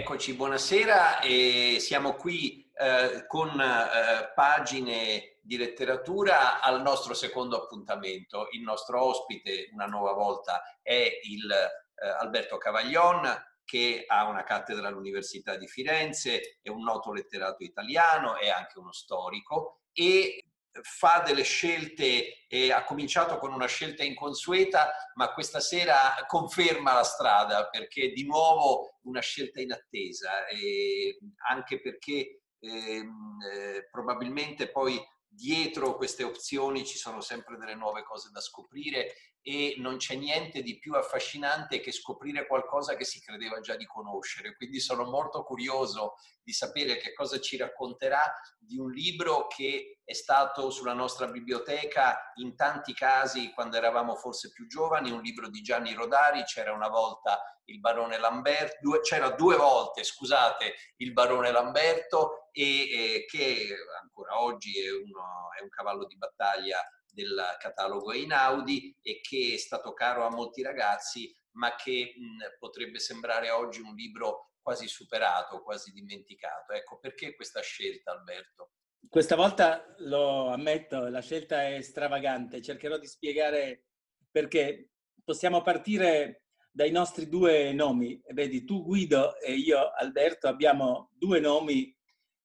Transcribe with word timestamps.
Eccoci, 0.00 0.32
buonasera 0.32 1.20
e 1.20 1.76
siamo 1.78 2.14
qui 2.14 2.66
eh, 2.74 3.26
con 3.26 3.60
eh, 3.60 4.32
pagine 4.34 5.36
di 5.42 5.58
letteratura 5.58 6.62
al 6.62 6.80
nostro 6.80 7.12
secondo 7.12 7.54
appuntamento. 7.64 8.48
Il 8.52 8.62
nostro 8.62 9.04
ospite 9.04 9.68
una 9.74 9.84
nuova 9.84 10.14
volta 10.14 10.62
è 10.80 11.20
il 11.24 11.50
eh, 11.52 12.08
Alberto 12.18 12.56
Cavaglion 12.56 13.30
che 13.62 14.04
ha 14.06 14.26
una 14.26 14.42
cattedra 14.42 14.88
all'Università 14.88 15.56
di 15.56 15.68
Firenze, 15.68 16.60
è 16.62 16.70
un 16.70 16.82
noto 16.82 17.12
letterato 17.12 17.62
italiano, 17.62 18.38
è 18.38 18.48
anche 18.48 18.78
uno 18.78 18.92
storico 18.92 19.80
e 19.92 20.42
fa 20.82 21.22
delle 21.26 21.42
scelte, 21.42 22.46
eh, 22.48 22.72
ha 22.72 22.84
cominciato 22.84 23.36
con 23.36 23.52
una 23.52 23.66
scelta 23.66 24.02
inconsueta, 24.02 24.92
ma 25.16 25.32
questa 25.32 25.60
sera 25.60 26.24
conferma 26.26 26.94
la 26.94 27.04
strada 27.04 27.68
perché 27.68 28.12
di 28.12 28.24
nuovo 28.24 28.89
una 29.02 29.20
scelta 29.20 29.60
inattesa, 29.60 30.46
eh, 30.48 31.18
anche 31.48 31.80
perché 31.80 32.42
ehm, 32.58 33.38
eh, 33.52 33.88
probabilmente 33.90 34.70
poi 34.70 34.98
dietro 35.32 35.96
queste 35.96 36.24
opzioni 36.24 36.84
ci 36.84 36.98
sono 36.98 37.20
sempre 37.20 37.56
delle 37.56 37.76
nuove 37.76 38.02
cose 38.02 38.30
da 38.32 38.40
scoprire 38.40 39.14
e 39.42 39.76
non 39.78 39.96
c'è 39.96 40.16
niente 40.16 40.60
di 40.60 40.78
più 40.78 40.94
affascinante 40.94 41.80
che 41.80 41.92
scoprire 41.92 42.46
qualcosa 42.46 42.94
che 42.94 43.04
si 43.04 43.20
credeva 43.20 43.60
già 43.60 43.74
di 43.76 43.86
conoscere. 43.86 44.54
Quindi 44.54 44.80
sono 44.80 45.04
molto 45.04 45.44
curioso 45.44 46.14
di 46.42 46.52
sapere 46.52 46.98
che 46.98 47.14
cosa 47.14 47.40
ci 47.40 47.56
racconterà 47.56 48.20
di 48.58 48.76
un 48.78 48.90
libro 48.90 49.46
che 49.46 50.00
è 50.04 50.12
stato 50.12 50.68
sulla 50.70 50.92
nostra 50.92 51.26
biblioteca 51.28 52.32
in 52.34 52.54
tanti 52.54 52.92
casi 52.92 53.52
quando 53.52 53.76
eravamo 53.76 54.14
forse 54.16 54.50
più 54.50 54.66
giovani, 54.66 55.10
un 55.10 55.22
libro 55.22 55.48
di 55.48 55.62
Gianni 55.62 55.94
Rodari, 55.94 56.42
c'era 56.44 56.72
una 56.72 56.88
volta 56.88 57.40
il 57.66 57.78
barone 57.78 58.18
Lamberto, 58.18 59.00
c'era 59.00 59.30
due 59.30 59.56
volte, 59.56 60.02
scusate, 60.02 60.74
il 60.96 61.12
barone 61.12 61.52
Lamberto 61.52 62.39
e 62.52 62.62
eh, 62.62 63.24
che 63.26 63.68
ancora 64.02 64.42
oggi 64.42 64.78
è, 64.80 64.90
uno, 64.90 65.52
è 65.58 65.62
un 65.62 65.68
cavallo 65.68 66.06
di 66.06 66.16
battaglia 66.16 66.78
del 67.12 67.56
catalogo 67.58 68.12
Einaudi 68.12 68.96
e 69.02 69.20
che 69.20 69.52
è 69.54 69.58
stato 69.58 69.92
caro 69.92 70.24
a 70.24 70.30
molti 70.30 70.62
ragazzi, 70.62 71.34
ma 71.52 71.74
che 71.74 72.14
mh, 72.16 72.58
potrebbe 72.58 72.98
sembrare 72.98 73.50
oggi 73.50 73.80
un 73.80 73.94
libro 73.94 74.52
quasi 74.62 74.86
superato, 74.86 75.62
quasi 75.62 75.92
dimenticato. 75.92 76.72
Ecco, 76.72 76.98
perché 76.98 77.34
questa 77.34 77.60
scelta, 77.60 78.12
Alberto? 78.12 78.72
Questa 79.08 79.34
volta 79.34 79.94
lo 79.98 80.48
ammetto, 80.48 81.08
la 81.08 81.20
scelta 81.20 81.66
è 81.66 81.80
stravagante, 81.80 82.62
cercherò 82.62 82.98
di 82.98 83.06
spiegare 83.06 83.86
perché 84.30 84.90
possiamo 85.24 85.62
partire 85.62 86.44
dai 86.70 86.90
nostri 86.90 87.28
due 87.28 87.72
nomi. 87.72 88.20
Vedi, 88.28 88.64
tu 88.64 88.84
Guido 88.84 89.36
e 89.40 89.54
io 89.54 89.90
Alberto 89.92 90.46
abbiamo 90.46 91.10
due 91.14 91.40
nomi 91.40 91.92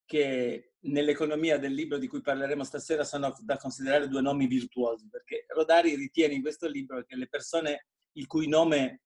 che 0.05 0.75
nell'economia 0.81 1.57
del 1.57 1.73
libro 1.73 1.97
di 1.97 2.07
cui 2.07 2.21
parleremo 2.21 2.63
stasera 2.63 3.03
sono 3.03 3.35
da 3.41 3.57
considerare 3.57 4.07
due 4.07 4.21
nomi 4.21 4.47
virtuosi, 4.47 5.07
perché 5.09 5.45
Rodari 5.49 5.95
ritiene 5.95 6.35
in 6.35 6.41
questo 6.41 6.67
libro 6.67 7.03
che 7.03 7.15
le 7.15 7.27
persone 7.27 7.87
il 8.13 8.27
cui 8.27 8.47
nome 8.47 9.01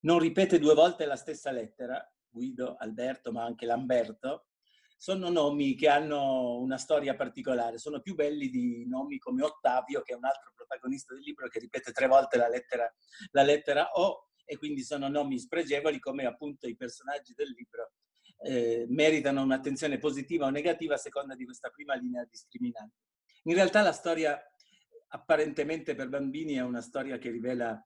non 0.00 0.18
ripete 0.18 0.58
due 0.58 0.74
volte 0.74 1.06
la 1.06 1.16
stessa 1.16 1.50
lettera, 1.50 2.00
Guido, 2.28 2.76
Alberto, 2.78 3.32
ma 3.32 3.44
anche 3.44 3.66
Lamberto, 3.66 4.46
sono 4.98 5.30
nomi 5.30 5.74
che 5.74 5.88
hanno 5.88 6.58
una 6.58 6.78
storia 6.78 7.14
particolare, 7.14 7.78
sono 7.78 8.00
più 8.00 8.14
belli 8.14 8.48
di 8.48 8.86
nomi 8.86 9.18
come 9.18 9.42
Ottavio, 9.42 10.02
che 10.02 10.12
è 10.12 10.16
un 10.16 10.24
altro 10.24 10.52
protagonista 10.54 11.14
del 11.14 11.22
libro 11.22 11.48
che 11.48 11.58
ripete 11.58 11.92
tre 11.92 12.06
volte 12.06 12.36
la 12.38 12.48
lettera, 12.48 12.90
la 13.32 13.42
lettera 13.42 13.90
O, 13.94 14.30
e 14.44 14.56
quindi 14.56 14.82
sono 14.82 15.08
nomi 15.08 15.38
spregevoli 15.38 15.98
come 15.98 16.24
appunto 16.24 16.68
i 16.68 16.76
personaggi 16.76 17.34
del 17.34 17.50
libro 17.50 17.92
eh, 18.42 18.86
meritano 18.88 19.42
un'attenzione 19.42 19.98
positiva 19.98 20.46
o 20.46 20.50
negativa 20.50 20.94
a 20.94 20.98
seconda 20.98 21.34
di 21.34 21.44
questa 21.44 21.70
prima 21.70 21.94
linea 21.94 22.26
discriminante. 22.28 22.96
In 23.44 23.54
realtà 23.54 23.82
la 23.82 23.92
storia 23.92 24.40
apparentemente 25.08 25.94
per 25.94 26.08
bambini 26.08 26.54
è 26.54 26.62
una 26.62 26.80
storia 26.80 27.18
che 27.18 27.30
rivela 27.30 27.80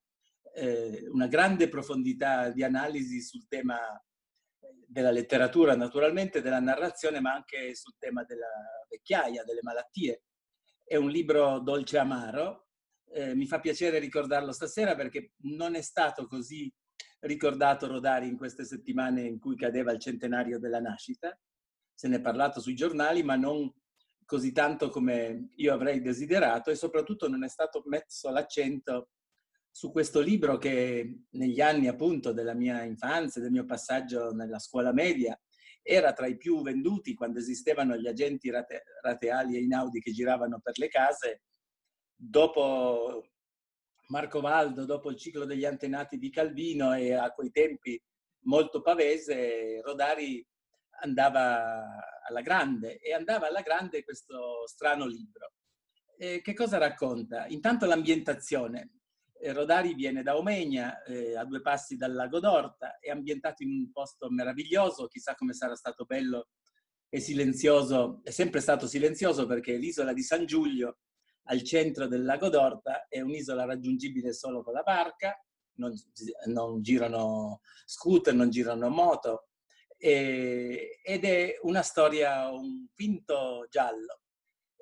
eh, 0.54 1.06
una 1.10 1.26
grande 1.26 1.68
profondità 1.68 2.50
di 2.50 2.62
analisi 2.62 3.20
sul 3.20 3.46
tema 3.46 3.78
della 4.86 5.10
letteratura, 5.10 5.76
naturalmente, 5.76 6.42
della 6.42 6.60
narrazione, 6.60 7.20
ma 7.20 7.32
anche 7.34 7.74
sul 7.74 7.94
tema 7.98 8.24
della 8.24 8.48
vecchiaia, 8.88 9.44
delle 9.44 9.62
malattie. 9.62 10.24
È 10.84 10.96
un 10.96 11.10
libro 11.10 11.60
dolce 11.60 11.98
amaro. 11.98 12.66
Eh, 13.12 13.34
mi 13.34 13.46
fa 13.46 13.60
piacere 13.60 13.98
ricordarlo 13.98 14.52
stasera 14.52 14.94
perché 14.94 15.32
non 15.42 15.74
è 15.74 15.80
stato 15.80 16.26
così 16.26 16.72
ricordato 17.20 17.86
Rodari 17.86 18.28
in 18.28 18.36
queste 18.36 18.64
settimane 18.64 19.22
in 19.22 19.38
cui 19.38 19.56
cadeva 19.56 19.92
il 19.92 20.00
centenario 20.00 20.58
della 20.58 20.80
nascita. 20.80 21.38
Se 21.94 22.08
ne 22.08 22.16
è 22.16 22.20
parlato 22.20 22.60
sui 22.60 22.74
giornali, 22.74 23.22
ma 23.22 23.36
non 23.36 23.72
così 24.24 24.52
tanto 24.52 24.90
come 24.90 25.48
io 25.56 25.74
avrei 25.74 26.00
desiderato 26.00 26.70
e 26.70 26.76
soprattutto 26.76 27.28
non 27.28 27.42
è 27.42 27.48
stato 27.48 27.82
messo 27.86 28.30
l'accento 28.30 29.10
su 29.72 29.90
questo 29.90 30.20
libro 30.20 30.56
che 30.56 31.24
negli 31.30 31.60
anni 31.60 31.88
appunto 31.88 32.32
della 32.32 32.54
mia 32.54 32.82
infanzia, 32.84 33.40
del 33.40 33.50
mio 33.50 33.64
passaggio 33.64 34.30
nella 34.32 34.58
scuola 34.58 34.92
media, 34.92 35.38
era 35.82 36.12
tra 36.12 36.26
i 36.26 36.36
più 36.36 36.62
venduti 36.62 37.14
quando 37.14 37.38
esistevano 37.38 37.96
gli 37.96 38.06
agenti 38.06 38.50
rate, 38.50 38.82
rateali 39.02 39.56
e 39.56 39.62
inaudi 39.62 40.00
che 40.00 40.12
giravano 40.12 40.60
per 40.60 40.78
le 40.78 40.88
case. 40.88 41.42
Dopo 42.14 43.24
Marco 44.10 44.40
Valdo 44.40 44.84
dopo 44.84 45.10
il 45.10 45.16
ciclo 45.16 45.44
degli 45.44 45.64
antenati 45.64 46.18
di 46.18 46.30
Calvino 46.30 46.94
e 46.94 47.12
a 47.12 47.30
quei 47.32 47.50
tempi 47.50 48.00
molto 48.44 48.80
pavese, 48.80 49.80
Rodari 49.82 50.44
andava 51.02 52.22
alla 52.26 52.40
grande 52.40 52.98
e 52.98 53.12
andava 53.12 53.46
alla 53.46 53.62
grande 53.62 54.04
questo 54.04 54.66
strano 54.66 55.06
libro. 55.06 55.52
E 56.16 56.40
che 56.42 56.54
cosa 56.54 56.76
racconta? 56.78 57.46
Intanto 57.46 57.86
l'ambientazione. 57.86 58.98
Eh, 59.38 59.52
Rodari 59.52 59.94
viene 59.94 60.22
da 60.22 60.36
Omegna, 60.36 61.02
eh, 61.04 61.36
a 61.36 61.44
due 61.44 61.62
passi 61.62 61.96
dal 61.96 62.12
lago 62.12 62.40
d'Orta, 62.40 62.98
è 62.98 63.10
ambientato 63.10 63.62
in 63.62 63.70
un 63.70 63.92
posto 63.92 64.28
meraviglioso, 64.28 65.06
chissà 65.06 65.34
come 65.34 65.54
sarà 65.54 65.76
stato 65.76 66.04
bello 66.04 66.48
e 67.08 67.20
silenzioso, 67.20 68.20
è 68.22 68.30
sempre 68.30 68.60
stato 68.60 68.86
silenzioso 68.86 69.46
perché 69.46 69.76
l'isola 69.76 70.12
di 70.12 70.22
San 70.22 70.46
Giulio 70.46 70.98
al 71.50 71.62
centro 71.62 72.06
del 72.06 72.24
lago 72.24 72.48
d'Orta, 72.48 73.06
è 73.08 73.20
un'isola 73.20 73.64
raggiungibile 73.64 74.32
solo 74.32 74.62
con 74.62 74.72
la 74.72 74.82
barca, 74.82 75.36
non, 75.74 75.92
non 76.46 76.80
girano 76.80 77.60
scooter, 77.84 78.34
non 78.34 78.50
girano 78.50 78.88
moto, 78.88 79.48
e, 79.96 81.00
ed 81.02 81.24
è 81.24 81.58
una 81.62 81.82
storia, 81.82 82.50
un 82.50 82.86
finto 82.94 83.66
giallo. 83.68 84.20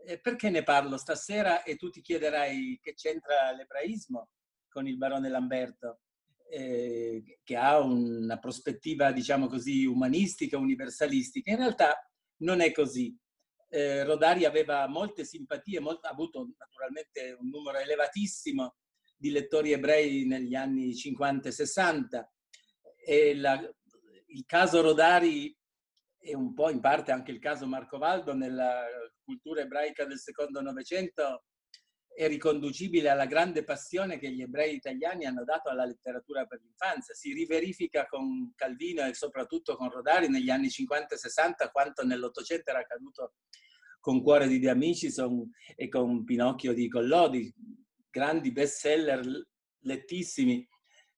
E 0.04 0.20
perché 0.20 0.50
ne 0.50 0.62
parlo 0.62 0.96
stasera? 0.96 1.62
E 1.62 1.76
tu 1.76 1.90
ti 1.90 2.02
chiederai 2.02 2.78
che 2.82 2.94
c'entra 2.94 3.50
l'ebraismo 3.52 4.30
con 4.68 4.86
il 4.86 4.96
barone 4.98 5.28
Lamberto, 5.30 6.00
eh, 6.50 7.40
che 7.42 7.56
ha 7.56 7.78
una 7.80 8.38
prospettiva, 8.38 9.10
diciamo 9.10 9.48
così, 9.48 9.86
umanistica, 9.86 10.58
universalistica. 10.58 11.50
In 11.50 11.58
realtà 11.58 11.94
non 12.42 12.60
è 12.60 12.72
così 12.72 13.16
eh, 13.68 14.04
Rodari 14.04 14.44
aveva 14.44 14.86
molte 14.88 15.24
simpatie, 15.24 15.80
molt, 15.80 16.04
ha 16.04 16.10
avuto 16.10 16.48
naturalmente 16.56 17.36
un 17.38 17.48
numero 17.48 17.78
elevatissimo 17.78 18.76
di 19.16 19.30
lettori 19.30 19.72
ebrei 19.72 20.26
negli 20.26 20.54
anni 20.54 20.94
50 20.94 21.48
e 21.48 21.52
60 21.52 22.32
e 23.04 23.34
la, 23.34 23.60
il 24.26 24.44
caso 24.46 24.80
Rodari 24.80 25.56
e 26.20 26.34
un 26.34 26.54
po' 26.54 26.70
in 26.70 26.80
parte 26.80 27.10
anche 27.12 27.32
il 27.32 27.38
caso 27.38 27.66
Marco 27.66 27.98
Valdo 27.98 28.34
nella 28.34 28.84
cultura 29.22 29.62
ebraica 29.62 30.04
del 30.04 30.18
secondo 30.18 30.60
Novecento 30.60 31.44
è 32.18 32.26
riconducibile 32.26 33.10
alla 33.10 33.26
grande 33.26 33.62
passione 33.62 34.18
che 34.18 34.32
gli 34.32 34.42
ebrei 34.42 34.74
italiani 34.74 35.24
hanno 35.24 35.44
dato 35.44 35.68
alla 35.68 35.84
letteratura 35.84 36.46
per 36.46 36.60
l'infanzia. 36.60 37.14
Si 37.14 37.32
riverifica 37.32 38.08
con 38.08 38.52
Calvino 38.56 39.06
e 39.06 39.14
soprattutto 39.14 39.76
con 39.76 39.88
Rodari 39.88 40.28
negli 40.28 40.50
anni 40.50 40.68
50 40.68 41.14
e 41.14 41.16
60 41.16 41.70
quanto 41.70 42.04
nell'Ottocento 42.04 42.70
era 42.70 42.80
accaduto 42.80 43.34
con 44.00 44.20
Cuore 44.20 44.48
di 44.48 44.58
De 44.58 44.68
Amicis 44.68 45.22
e 45.76 45.88
con 45.88 46.24
Pinocchio 46.24 46.72
di 46.72 46.88
Collodi, 46.88 47.54
grandi 48.10 48.50
bestseller 48.50 49.24
lettissimi 49.82 50.68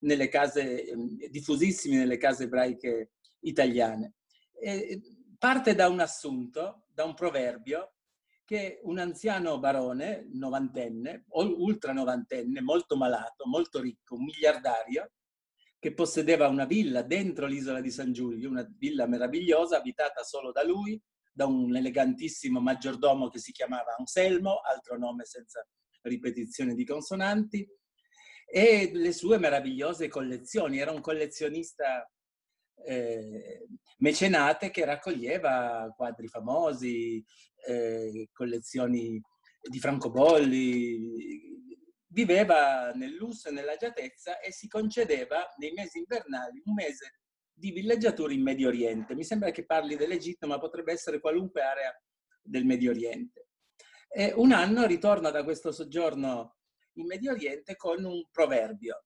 nelle 0.01 0.29
case, 0.29 0.85
diffusissimi 1.31 1.97
nelle 1.97 2.19
case 2.19 2.45
ebraiche 2.45 3.13
italiane. 3.41 4.17
E 4.53 5.01
parte 5.39 5.75
da 5.75 5.89
un 5.89 6.01
assunto, 6.01 6.89
da 6.93 7.05
un 7.05 7.15
proverbio 7.15 7.95
che 8.51 8.81
un 8.83 8.99
anziano 8.99 9.61
barone, 9.61 10.27
novantenne, 10.33 11.27
ultra 11.29 11.93
novantenne, 11.93 12.61
molto 12.61 12.97
malato, 12.97 13.47
molto 13.47 13.81
ricco, 13.81 14.17
un 14.17 14.25
miliardario, 14.25 15.13
che 15.79 15.95
possedeva 15.95 16.49
una 16.49 16.65
villa 16.65 17.03
dentro 17.03 17.47
l'isola 17.47 17.81
di 17.81 17.93
San 17.93 18.13
Giulio, 18.13 18.51
una 18.51 18.69
villa 18.77 19.07
meravigliosa 19.07 19.77
abitata 19.77 20.25
solo 20.25 20.51
da 20.51 20.65
lui, 20.65 21.01
da 21.33 21.47
un 21.47 21.77
elegantissimo 21.77 22.59
maggiordomo 22.59 23.29
che 23.29 23.39
si 23.39 23.53
chiamava 23.53 23.95
Anselmo, 23.97 24.59
altro 24.69 24.99
nome 24.99 25.27
senza 25.27 25.65
ripetizione 26.01 26.75
di 26.75 26.85
consonanti, 26.85 27.65
e 28.47 28.91
le 28.93 29.13
sue 29.13 29.39
meravigliose 29.39 30.09
collezioni. 30.09 30.81
Era 30.81 30.91
un 30.91 31.01
collezionista 31.01 32.05
eh, 32.85 33.67
mecenate 33.99 34.71
che 34.71 34.85
raccoglieva 34.85 35.93
quadri 35.97 36.29
famosi, 36.29 37.25
eh, 37.67 38.29
collezioni 38.33 39.21
di 39.63 39.79
francobolli, 39.79 41.49
viveva 42.09 42.91
nel 42.93 43.15
lusso 43.15 43.49
e 43.49 43.53
nell'agiatezza 43.53 44.41
e 44.41 44.53
si 44.53 44.69
concedeva 44.69 45.47
nei 45.59 45.73
mesi 45.73 45.99
invernali 45.99 46.61
un 46.65 46.75
mese 46.75 47.21
di 47.53 47.73
villeggiatura 47.73 48.33
in 48.33 48.43
Medio 48.43 48.69
Oriente. 48.69 49.15
Mi 49.15 49.25
sembra 49.25 49.51
che 49.51 49.67
parli 49.67 49.97
dell'Egitto, 49.97 50.47
ma 50.47 50.59
potrebbe 50.59 50.93
essere 50.93 51.21
qualunque 51.21 51.63
area 51.63 51.95
del 52.43 52.65
Medio 52.65 52.91
Oriente. 52.91 53.49
E 54.09 54.33
un 54.35 54.53
anno 54.53 54.87
ritorna 54.87 55.31
da 55.31 55.45
questo 55.45 55.71
soggiorno 55.71 56.57
in 56.95 57.07
Medio 57.07 57.33
Oriente 57.33 57.77
con 57.77 58.03
un 58.05 58.25
proverbio 58.31 59.05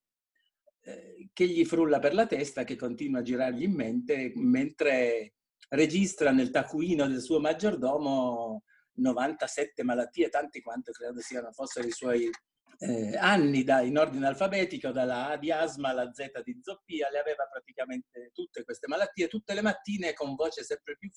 che 1.32 1.46
gli 1.46 1.64
frulla 1.64 1.98
per 1.98 2.14
la 2.14 2.26
testa, 2.26 2.64
che 2.64 2.76
continua 2.76 3.20
a 3.20 3.22
girargli 3.22 3.62
in 3.62 3.72
mente 3.72 4.32
mentre 4.36 5.34
registra 5.70 6.30
nel 6.30 6.50
taccuino 6.50 7.06
del 7.06 7.20
suo 7.20 7.40
maggiordomo 7.40 8.62
97 8.94 9.82
malattie, 9.82 10.28
tanti 10.28 10.60
quanto 10.60 10.92
credo 10.92 11.20
siano 11.20 11.50
fossero 11.52 11.86
i 11.86 11.90
suoi 11.90 12.30
eh, 12.78 13.16
anni 13.16 13.64
da, 13.64 13.80
in 13.80 13.98
ordine 13.98 14.26
alfabetico, 14.26 14.90
dalla 14.90 15.30
A 15.30 15.36
di 15.36 15.50
asma 15.50 15.88
alla 15.88 16.12
Z 16.12 16.42
di 16.42 16.58
zoppia, 16.60 17.10
le 17.10 17.18
aveva 17.18 17.46
praticamente 17.50 18.30
tutte 18.32 18.64
queste 18.64 18.86
malattie, 18.86 19.28
tutte 19.28 19.54
le 19.54 19.62
mattine 19.62 20.12
con 20.12 20.34
voce 20.34 20.62
sempre 20.62 20.96
più 20.96 21.10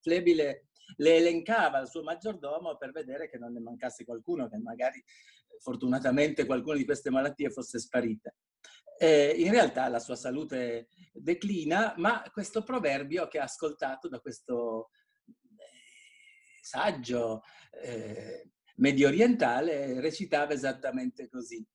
flebile 0.00 0.66
le 0.96 1.16
elencava 1.16 1.78
al 1.78 1.88
suo 1.88 2.02
maggiordomo 2.02 2.76
per 2.76 2.90
vedere 2.90 3.28
che 3.28 3.38
non 3.38 3.52
ne 3.52 3.60
mancasse 3.60 4.04
qualcuno, 4.04 4.48
che 4.48 4.58
magari 4.58 5.02
fortunatamente 5.60 6.46
qualcuna 6.46 6.76
di 6.76 6.84
queste 6.84 7.10
malattie 7.10 7.50
fosse 7.50 7.78
sparita. 7.78 8.34
Eh, 8.98 9.34
in 9.38 9.50
realtà 9.50 9.88
la 9.88 9.98
sua 9.98 10.16
salute 10.16 10.88
declina, 11.12 11.94
ma 11.96 12.22
questo 12.32 12.62
proverbio 12.62 13.28
che 13.28 13.38
ha 13.38 13.44
ascoltato 13.44 14.08
da 14.08 14.20
questo 14.20 14.90
eh, 15.26 16.60
saggio 16.60 17.42
eh, 17.82 18.50
medio 18.76 19.08
orientale 19.08 20.00
recitava 20.00 20.52
esattamente 20.52 21.28
così. 21.28 21.66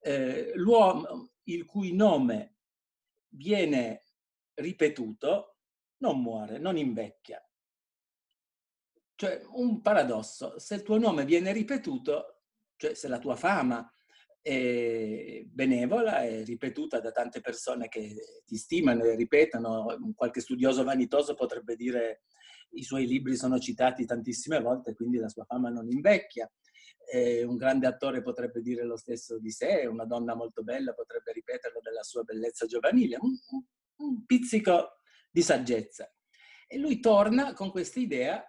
Eh, 0.00 0.52
l'uomo 0.54 1.32
il 1.44 1.64
cui 1.64 1.94
nome 1.94 2.58
viene 3.30 4.04
ripetuto 4.54 5.56
non 5.98 6.20
muore, 6.20 6.58
non 6.58 6.76
invecchia. 6.76 7.42
Cioè, 9.14 9.42
un 9.50 9.80
paradosso, 9.80 10.58
se 10.60 10.76
il 10.76 10.82
tuo 10.82 10.98
nome 10.98 11.24
viene 11.24 11.52
ripetuto, 11.52 12.42
cioè 12.76 12.94
se 12.94 13.08
la 13.08 13.18
tua 13.18 13.34
fama 13.34 13.92
è 14.40 15.42
benevola, 15.44 16.22
è 16.22 16.44
ripetuta 16.44 17.00
da 17.00 17.10
tante 17.10 17.40
persone 17.40 17.88
che 17.88 18.42
ti 18.44 18.56
stimano 18.56 19.04
e 19.04 19.14
ripetono, 19.14 19.98
qualche 20.14 20.40
studioso 20.40 20.84
vanitoso 20.84 21.34
potrebbe 21.34 21.76
dire 21.76 22.22
i 22.72 22.82
suoi 22.82 23.06
libri 23.06 23.36
sono 23.36 23.58
citati 23.58 24.04
tantissime 24.04 24.60
volte, 24.60 24.94
quindi 24.94 25.18
la 25.18 25.28
sua 25.28 25.44
fama 25.44 25.70
non 25.70 25.90
invecchia. 25.90 26.50
Eh, 27.10 27.42
un 27.42 27.56
grande 27.56 27.86
attore 27.86 28.20
potrebbe 28.20 28.60
dire 28.60 28.84
lo 28.84 28.96
stesso 28.96 29.38
di 29.38 29.50
sé, 29.50 29.86
una 29.86 30.04
donna 30.04 30.34
molto 30.34 30.62
bella 30.62 30.92
potrebbe 30.92 31.32
ripeterlo 31.32 31.80
della 31.82 32.02
sua 32.02 32.22
bellezza 32.22 32.66
giovanile, 32.66 33.16
un, 33.18 33.34
un 34.04 34.26
pizzico 34.26 34.98
di 35.30 35.40
saggezza. 35.40 36.10
E 36.66 36.78
lui 36.78 37.00
torna 37.00 37.54
con 37.54 37.70
questa 37.70 37.98
idea 37.98 38.44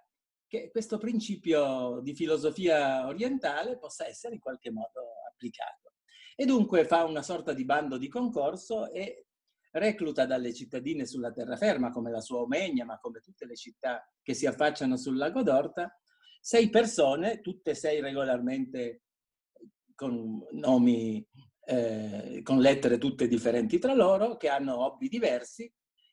che 0.46 0.72
questo 0.72 0.98
principio 0.98 2.02
di 2.02 2.14
filosofia 2.16 3.06
orientale 3.08 3.78
possa 3.78 4.08
essere 4.08 4.34
in 4.34 4.40
qualche 4.42 4.72
modo 4.72 5.19
applicato. 5.40 5.94
E 6.36 6.46
dunque 6.46 6.86
fa 6.86 7.06
una 7.06 7.22
sorta 7.22 7.54
di 7.54 7.64
bando 7.64 7.98
di 7.98 8.10
concorso 8.10 8.92
e 8.92 9.28
recluta 9.72 10.26
dalle 10.26 10.54
cittadine 10.54 11.06
sulla 11.06 11.32
terraferma, 11.32 11.92
come 11.92 12.12
la 12.12 12.22
sua 12.22 12.42
Omegna, 12.42 12.86
ma 12.86 13.00
come 13.00 13.22
tutte 13.22 13.46
le 13.46 13.56
città 13.56 14.06
che 14.22 14.34
si 14.34 14.46
affacciano 14.46 14.98
sul 14.98 15.18
lago 15.18 15.44
d'Orta, 15.44 15.98
sei 16.42 16.70
persone, 16.70 17.42
tutte 17.42 17.76
sei 17.76 18.02
regolarmente 18.02 19.04
con 19.96 20.46
nomi, 20.52 21.26
eh, 21.66 22.42
con 22.42 22.60
lettere 22.60 22.98
tutte 22.98 23.28
differenti 23.28 23.78
tra 23.80 23.94
loro, 23.94 24.38
che 24.38 24.50
hanno 24.50 24.84
hobby 24.86 25.08
diversi, 25.08 25.72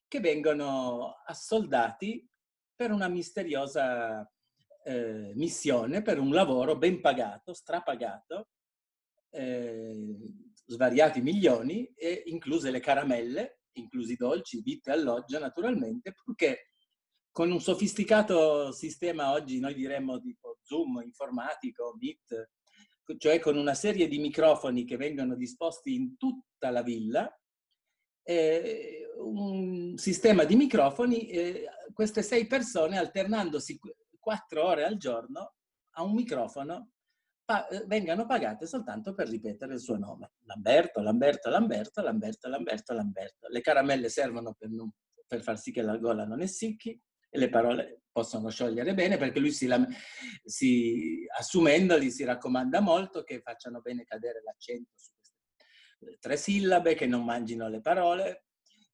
che 0.09 0.21
vengono 0.21 1.23
assoldati 1.25 2.29
per 2.75 2.91
una 2.91 3.09
misteriosa 3.09 4.29
eh, 4.85 5.33
missione, 5.35 6.03
per 6.03 6.19
un 6.19 6.33
lavoro 6.33 6.77
ben 6.77 7.01
pagato, 7.01 7.55
strapagato, 7.55 8.49
eh, 9.37 10.17
svariati 10.67 11.21
milioni, 11.21 11.93
e 11.95 12.23
incluse 12.27 12.71
le 12.71 12.81
caramelle, 12.81 13.61
inclusi 13.73 14.13
i 14.13 14.17
dolci, 14.17 14.63
vitto 14.63 14.91
e 14.91 14.95
alloggio 14.95 15.39
naturalmente, 15.39 16.13
purché 16.13 16.71
con 17.31 17.51
un 17.51 17.61
sofisticato 17.61 18.73
sistema 18.73 19.33
oggi 19.33 19.61
noi 19.61 19.75
diremmo 19.75 20.19
tipo 20.21 20.59
Zoom 20.63 21.03
informatico, 21.05 21.95
Meet, 22.01 22.51
cioè 23.19 23.39
con 23.39 23.57
una 23.57 23.75
serie 23.75 24.09
di 24.09 24.19
microfoni 24.19 24.85
che 24.85 24.97
vengono 24.97 25.37
disposti 25.37 25.95
in 25.95 26.17
tutta 26.17 26.71
la 26.71 26.83
villa, 26.83 27.31
eh, 28.23 29.07
un 29.19 29.97
sistema 29.97 30.45
di 30.45 30.57
microfoni, 30.57 31.29
eh, 31.29 31.67
queste 31.93 32.23
sei 32.23 32.47
persone 32.47 32.99
alternandosi 32.99 33.79
quattro 34.19 34.65
ore 34.65 34.85
al 34.85 34.97
giorno 34.97 35.55
a 35.91 36.03
un 36.03 36.15
microfono 36.15 36.93
eh, 37.47 37.85
vengano 37.87 38.27
pagate 38.27 38.67
soltanto 38.67 39.15
per 39.15 39.29
ripetere 39.29 39.75
il 39.75 39.81
suo 39.81 39.97
nome. 39.97 40.33
Lamberto, 40.43 41.01
Lamberto, 41.01 41.49
Lamberto, 41.49 42.03
Lamberto, 42.03 42.49
Lamberto, 42.49 42.93
Lamberto. 42.93 43.49
Le 43.49 43.61
caramelle 43.61 44.09
servono 44.09 44.55
per, 44.59 44.69
non, 44.71 44.91
per 45.27 45.43
far 45.43 45.59
sì 45.59 45.71
che 45.73 45.83
la 45.83 45.97
gola 45.97 46.25
non 46.25 46.43
è 46.43 46.47
sicchi 46.47 47.01
e 47.29 47.39
le 47.39 47.49
parole 47.49 48.03
possono 48.11 48.49
sciogliere 48.49 48.95
bene 48.95 49.19
perché 49.19 49.39
lui 49.39 49.53
si, 49.53 49.69
si, 50.45 51.27
assumendoli 51.37 52.11
si 52.11 52.25
raccomanda 52.25 52.81
molto 52.81 53.23
che 53.23 53.41
facciano 53.41 53.81
bene 53.81 54.05
cadere 54.05 54.43
l'accento 54.43 54.93
su 54.97 55.11
queste 55.19 56.19
tre 56.19 56.37
sillabe, 56.37 56.95
che 56.95 57.07
non 57.07 57.25
mangino 57.25 57.69
le 57.69 57.81
parole, 57.81 58.47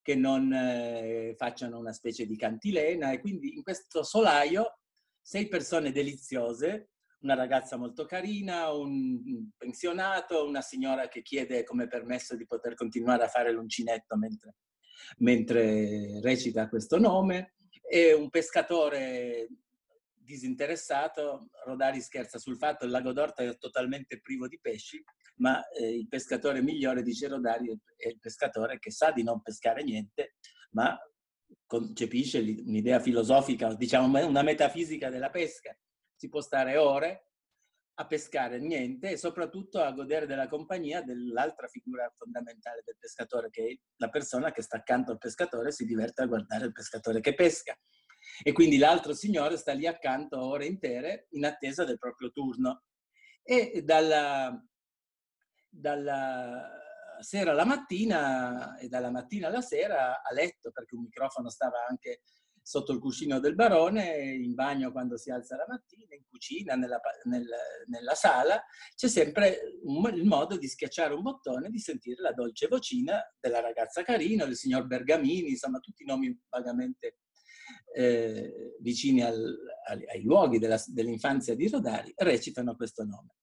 che 0.03 0.15
non 0.15 0.53
eh, 0.53 1.35
facciano 1.37 1.79
una 1.79 1.93
specie 1.93 2.27
di 2.27 2.37
cantilena 2.37 3.13
e 3.13 3.21
quindi 3.21 3.55
in 3.55 3.63
questo 3.63 4.03
solaio 4.03 4.79
sei 5.21 5.47
persone 5.47 5.93
deliziose, 5.93 6.91
una 7.23 7.35
ragazza 7.35 7.77
molto 7.77 8.05
carina, 8.05 8.73
un 8.73 9.49
pensionato, 9.57 10.47
una 10.47 10.61
signora 10.61 11.09
che 11.09 11.23
chiede 11.23 11.65
come 11.65 11.87
permesso 11.87 12.37
di 12.37 12.47
poter 12.47 12.75
continuare 12.75 13.25
a 13.25 13.29
fare 13.29 13.53
l'uncinetto 13.53 14.17
mentre, 14.17 14.55
mentre 15.19 16.21
recita 16.21 16.69
questo 16.69 16.99
nome, 16.99 17.55
e 17.89 18.13
un 18.13 18.31
pescatore 18.31 19.49
disinteressato, 20.15 21.51
Rodari 21.65 22.01
scherza 22.01 22.39
sul 22.39 22.57
fatto 22.57 22.85
il 22.85 22.91
lago 22.91 23.13
d'Orta 23.13 23.43
è 23.43 23.59
totalmente 23.59 24.21
privo 24.21 24.49
di 24.49 24.59
pesci, 24.61 25.03
ma 25.37 25.67
eh, 25.71 25.95
il 25.95 26.09
pescatore 26.09 26.63
migliore, 26.63 27.03
dice 27.03 27.29
Rodari, 27.29 27.77
è 27.97 28.09
il 28.09 28.19
pescatore 28.19 28.79
che 28.79 28.91
sa 28.91 29.11
di 29.11 29.23
non 29.23 29.43
pescare 29.43 29.83
niente, 29.83 30.37
ma 30.71 30.99
concepisce 31.67 32.39
un'idea 32.39 33.01
filosofica, 33.01 33.75
diciamo 33.75 34.27
una 34.27 34.43
metafisica 34.43 35.11
della 35.11 35.31
pesca. 35.31 35.77
Si 36.23 36.29
può 36.29 36.41
stare 36.41 36.77
ore 36.77 37.31
a 37.95 38.07
pescare 38.07 38.61
niente 38.61 39.11
e 39.11 39.17
soprattutto 39.17 39.81
a 39.81 39.91
godere 39.91 40.25
della 40.25 40.47
compagnia 40.47 41.03
dell'altra 41.03 41.67
figura 41.67 42.09
fondamentale 42.17 42.83
del 42.85 42.97
pescatore, 42.97 43.51
che 43.51 43.67
è 43.67 43.77
la 43.97 44.09
persona 44.09 44.53
che 44.53 44.63
sta 44.63 44.77
accanto 44.77 45.11
al 45.11 45.19
pescatore 45.19 45.71
e 45.71 45.73
si 45.73 45.85
diverte 45.85 46.23
a 46.23 46.27
guardare 46.27 46.67
il 46.67 46.73
pescatore 46.73 47.21
che 47.21 47.35
pesca. 47.35 47.77
E 48.41 48.53
quindi 48.53 48.79
l'altro 48.79 49.15
signore 49.15 49.57
sta 49.57 49.73
lì 49.73 49.85
accanto 49.85 50.41
ore 50.41 50.67
intere 50.67 51.27
in 51.31 51.45
attesa 51.45 51.83
del 51.83 51.99
proprio 51.99 52.31
turno. 52.31 52.85
E 53.43 53.83
dalla, 53.85 54.65
dalla 55.69 56.71
sera 57.19 57.51
alla 57.51 57.65
mattina 57.65 58.79
e 58.79 58.87
dalla 58.87 59.11
mattina 59.11 59.49
alla 59.49 59.61
sera 59.61 60.23
a 60.23 60.33
letto, 60.33 60.71
perché 60.71 60.95
un 60.95 61.03
microfono 61.03 61.49
stava 61.49 61.85
anche 61.85 62.21
sotto 62.63 62.93
il 62.93 63.01
cuscino 63.01 63.41
del 63.41 63.55
barone, 63.55 64.33
in 64.35 64.55
bagno 64.55 64.93
quando 64.93 65.17
si 65.17 65.31
alza 65.31 65.57
la 65.57 65.67
mattina, 65.69 66.15
in 66.15 66.25
cucina, 66.29 66.75
nella, 66.75 67.01
nel, 67.25 67.49
nella 67.89 68.15
sala, 68.15 68.63
c'è 68.95 69.09
sempre 69.09 69.79
un, 69.83 70.11
il 70.15 70.25
modo 70.25 70.57
di 70.57 70.69
schiacciare 70.69 71.13
un 71.15 71.23
bottone 71.23 71.67
e 71.67 71.71
di 71.71 71.79
sentire 71.79 72.23
la 72.23 72.33
dolce 72.33 72.69
vocina 72.69 73.21
della 73.41 73.61
ragazza 73.61 74.03
Carino, 74.03 74.45
del 74.45 74.57
signor 74.57 74.87
Bergamini, 74.87 75.51
insomma 75.51 75.79
tutti 75.79 76.05
i 76.05 76.07
nomi 76.07 76.41
vagamente 76.49 77.19
eh, 77.95 78.77
vicini 78.81 79.23
al, 79.23 79.57
ai, 79.89 80.07
ai, 80.07 80.23
luoghi 80.23 80.59
della, 80.59 80.81
dell'infanzia 80.87 81.55
di 81.55 81.69
Rodari, 81.69 82.13
recitano 82.17 82.77
questo 82.77 83.05
nome. 83.05 83.35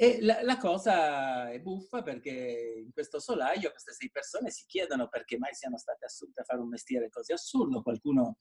E 0.00 0.18
la, 0.20 0.42
la, 0.42 0.58
cosa 0.58 1.50
è 1.50 1.58
buffa 1.58 2.02
perché 2.02 2.82
in 2.84 2.92
questo 2.92 3.18
solaio 3.18 3.72
queste 3.72 3.92
sei 3.92 4.08
persone 4.12 4.48
si 4.48 4.64
chiedono 4.64 5.08
perché 5.08 5.38
mai 5.38 5.52
siano 5.54 5.76
state 5.76 6.04
assunte 6.04 6.42
a 6.42 6.44
fare 6.44 6.60
un 6.60 6.68
mestiere 6.68 7.08
così 7.08 7.32
assurdo. 7.32 7.82
Qualcuno 7.82 8.36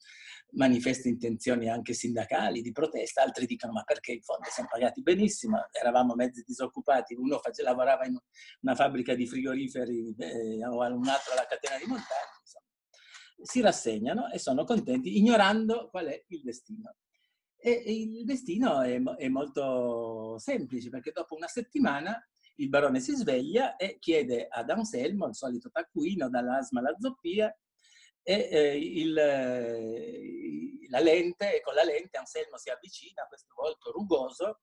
manifesta 0.52 1.08
intenzioni 1.08 1.68
anche 1.68 1.96
sindacali 1.96 2.62
di 2.62 2.72
protesta, 2.72 3.24
altri 3.24 3.48
dicono 3.48 3.74
ma 3.74 3.82
perché 3.82 4.12
in 4.12 4.22
fondo 4.22 4.48
siamo 4.52 4.70
pagati 4.72 5.02
benissimo, 5.02 5.66
eravamo 5.72 6.14
mezzi 6.14 6.44
disoccupati, 6.46 7.16
uno 7.16 7.40
face, 7.40 7.64
lavorava 7.64 8.06
in 8.06 8.16
una 8.62 8.76
fabbrica 8.76 9.16
di 9.16 9.26
frigoriferi 9.26 10.14
eh, 10.16 10.64
o 10.64 10.76
un 10.76 11.08
altro 11.08 11.32
alla 11.32 11.48
catena 11.48 11.80
di 11.80 11.88
montagna. 11.88 12.38
Insomma. 12.40 12.66
si 13.42 13.62
rassegnano 13.62 14.32
e 14.32 14.38
sono 14.38 14.64
contenti, 14.64 15.18
ignorando 15.18 15.90
qual 15.90 16.06
è 16.06 16.24
il 16.28 16.44
destino. 16.44 16.94
E 17.60 17.84
il 17.86 18.24
destino 18.24 18.82
è, 18.82 19.02
è 19.02 19.28
molto 19.28 20.38
semplice, 20.38 20.90
perché 20.90 21.12
dopo 21.12 21.36
una 21.36 21.48
settimana 21.48 22.22
il 22.58 22.70
barone 22.70 23.00
si 23.00 23.14
sveglia 23.16 23.76
e 23.76 23.98
chiede 24.00 24.48
ad 24.50 24.70
Anselmo, 24.70 25.28
il 25.28 25.36
solito 25.36 25.70
taccuino, 25.70 26.30
dall'asma 26.30 26.80
alla 26.80 26.96
zoppia, 27.00 27.56
e 28.24 28.50
eh, 28.52 28.78
il, 28.78 29.14
la 30.90 31.00
lente, 31.00 31.62
con 31.64 31.74
la 31.74 31.84
lente 31.84 32.18
Anselmo 32.18 32.58
si 32.58 32.70
avvicina 32.70 33.24
a 33.24 33.28
questo 33.28 33.54
volto 33.56 33.92
rugoso, 33.92 34.62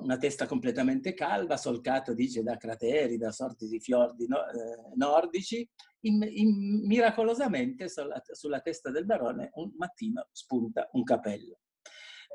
una 0.00 0.16
testa 0.16 0.46
completamente 0.46 1.12
calva, 1.12 1.56
solcato, 1.56 2.14
dice, 2.14 2.42
da 2.42 2.56
crateri, 2.56 3.18
da 3.18 3.30
sorti 3.30 3.68
di 3.68 3.78
fiordi 3.78 4.26
no, 4.26 4.38
eh, 4.48 4.92
nordici, 4.94 5.68
in, 6.00 6.26
in, 6.28 6.86
miracolosamente 6.86 7.88
sulla, 7.88 8.20
sulla, 8.32 8.60
testa 8.60 8.90
del 8.90 9.04
barone 9.04 9.50
un 9.54 9.70
mattino 9.76 10.28
spunta 10.32 10.88
un 10.92 11.02
capello. 11.02 11.58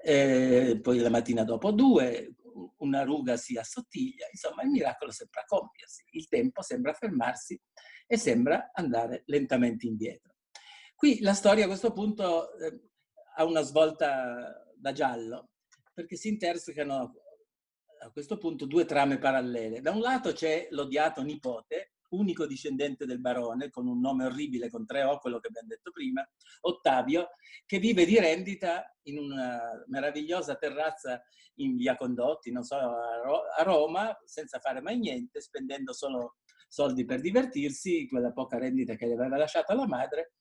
Eh, 0.04 0.80
poi 0.82 1.00
la 1.00 1.10
mattina 1.10 1.44
dopo 1.44 1.72
due, 1.72 2.36
una 2.78 3.04
ruga 3.04 3.38
si 3.38 3.58
assottiglia, 3.58 4.28
insomma 4.32 4.64
il 4.64 4.70
miracolo 4.70 5.12
sembra 5.12 5.44
compiersi, 5.46 6.04
il 6.12 6.28
tempo 6.28 6.62
sembra 6.62 6.94
fermarsi 6.94 7.60
e 8.06 8.18
sembra 8.18 8.72
andare 8.74 9.24
lentamente 9.26 9.86
indietro. 9.86 10.36
Qui 10.96 11.20
la 11.22 11.34
storia 11.34 11.66
a 11.66 11.68
questo 11.68 11.92
punto 11.92 12.58
eh, 12.58 12.82
ha 13.36 13.44
una 13.46 13.62
svolta 13.62 14.66
da 14.76 14.92
giallo, 14.92 15.50
perché 15.94 16.16
si 16.16 16.30
intersecano 16.30 17.14
a 18.00 18.12
questo 18.12 18.38
punto 18.38 18.66
due 18.66 18.86
trame 18.86 19.18
parallele. 19.18 19.82
Da 19.82 19.92
un 19.92 20.00
lato 20.00 20.32
c'è 20.32 20.68
l'odiato 20.72 21.22
nipote, 21.22 21.97
unico 22.10 22.46
discendente 22.46 23.06
del 23.06 23.20
barone, 23.20 23.70
con 23.70 23.88
un 23.88 24.00
nome 24.00 24.26
orribile, 24.26 24.70
con 24.70 24.86
tre 24.86 25.04
O, 25.04 25.20
quello 25.20 25.40
che 25.40 25.48
abbiamo 25.48 25.68
detto 25.68 25.92
prima, 25.92 26.28
Ottavio, 26.62 27.30
che 27.66 27.80
vive 27.80 28.06
di 28.06 28.20
rendita 28.20 28.96
in 29.04 29.18
una 29.18 29.84
meravigliosa 29.88 30.56
terrazza 30.56 31.22
in 31.56 31.76
via 31.76 31.98
Condotti, 31.98 32.52
non 32.52 32.64
so, 32.64 32.76
a 32.76 33.64
Roma, 33.64 34.18
senza 34.26 34.60
fare 34.60 34.82
mai 34.82 34.98
niente, 34.98 35.42
spendendo 35.42 35.94
solo 35.94 36.36
soldi 36.68 37.06
per 37.06 37.22
divertirsi, 37.22 38.08
quella 38.08 38.32
poca 38.32 38.58
rendita 38.58 38.96
che 38.96 39.08
gli 39.08 39.14
aveva 39.14 39.38
lasciato 39.38 39.74
la 39.74 39.88
madre, 39.88 40.34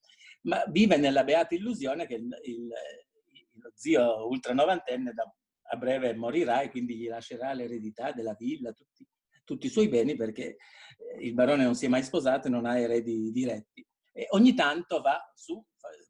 ma 0.43 0.63
vive 0.67 0.97
nella 0.97 1.23
beata 1.23 1.55
illusione 1.55 2.05
che 2.05 2.15
il, 2.15 2.39
il, 2.43 2.67
lo 2.67 3.71
zio 3.73 4.27
ultra 4.27 4.53
novantenne 4.53 5.13
da, 5.13 5.23
a 5.69 5.77
breve 5.77 6.13
morirà 6.13 6.61
e 6.61 6.69
quindi 6.69 6.95
gli 6.95 7.07
lascerà 7.07 7.53
l'eredità 7.53 8.11
della 8.11 8.35
villa, 8.37 8.71
tutti, 8.71 9.05
tutti, 9.47 9.67
i 9.67 9.69
suoi 9.69 9.87
beni 9.87 10.15
perché 10.15 10.57
eh, 10.97 11.25
il 11.25 11.33
barone 11.33 11.63
non 11.63 11.75
si 11.75 11.85
è 11.85 11.87
mai 11.87 12.03
sposato 12.03 12.47
e 12.47 12.51
non 12.51 12.65
ha 12.65 12.77
eredi 12.77 13.31
diretti. 13.31 13.85
E 14.11 14.27
ogni 14.31 14.53
tanto 14.53 14.99
va 14.99 15.17
su, 15.33 15.63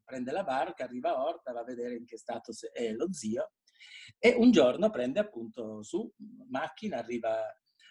prende 0.04 0.32
la 0.32 0.42
barca, 0.42 0.84
arriva 0.84 1.10
a 1.10 1.24
Orta, 1.24 1.52
va 1.52 1.60
a 1.60 1.64
vedere 1.64 1.94
in 1.94 2.04
che 2.04 2.18
stato 2.18 2.52
è 2.72 2.90
lo 2.92 3.12
zio 3.12 3.52
e 4.18 4.34
un 4.34 4.50
giorno 4.50 4.90
prende 4.90 5.20
appunto 5.20 5.82
su 5.82 6.10
macchina, 6.50 6.98
arriva 6.98 7.44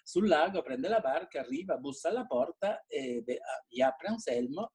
sul 0.04 0.28
lago, 0.28 0.62
prende 0.62 0.88
la 0.88 1.00
barca, 1.00 1.40
arriva, 1.40 1.78
bussa 1.78 2.10
alla 2.10 2.26
porta 2.26 2.84
e 2.88 3.24
gli 3.68 3.82
apre 3.82 4.08
Anselmo 4.08 4.74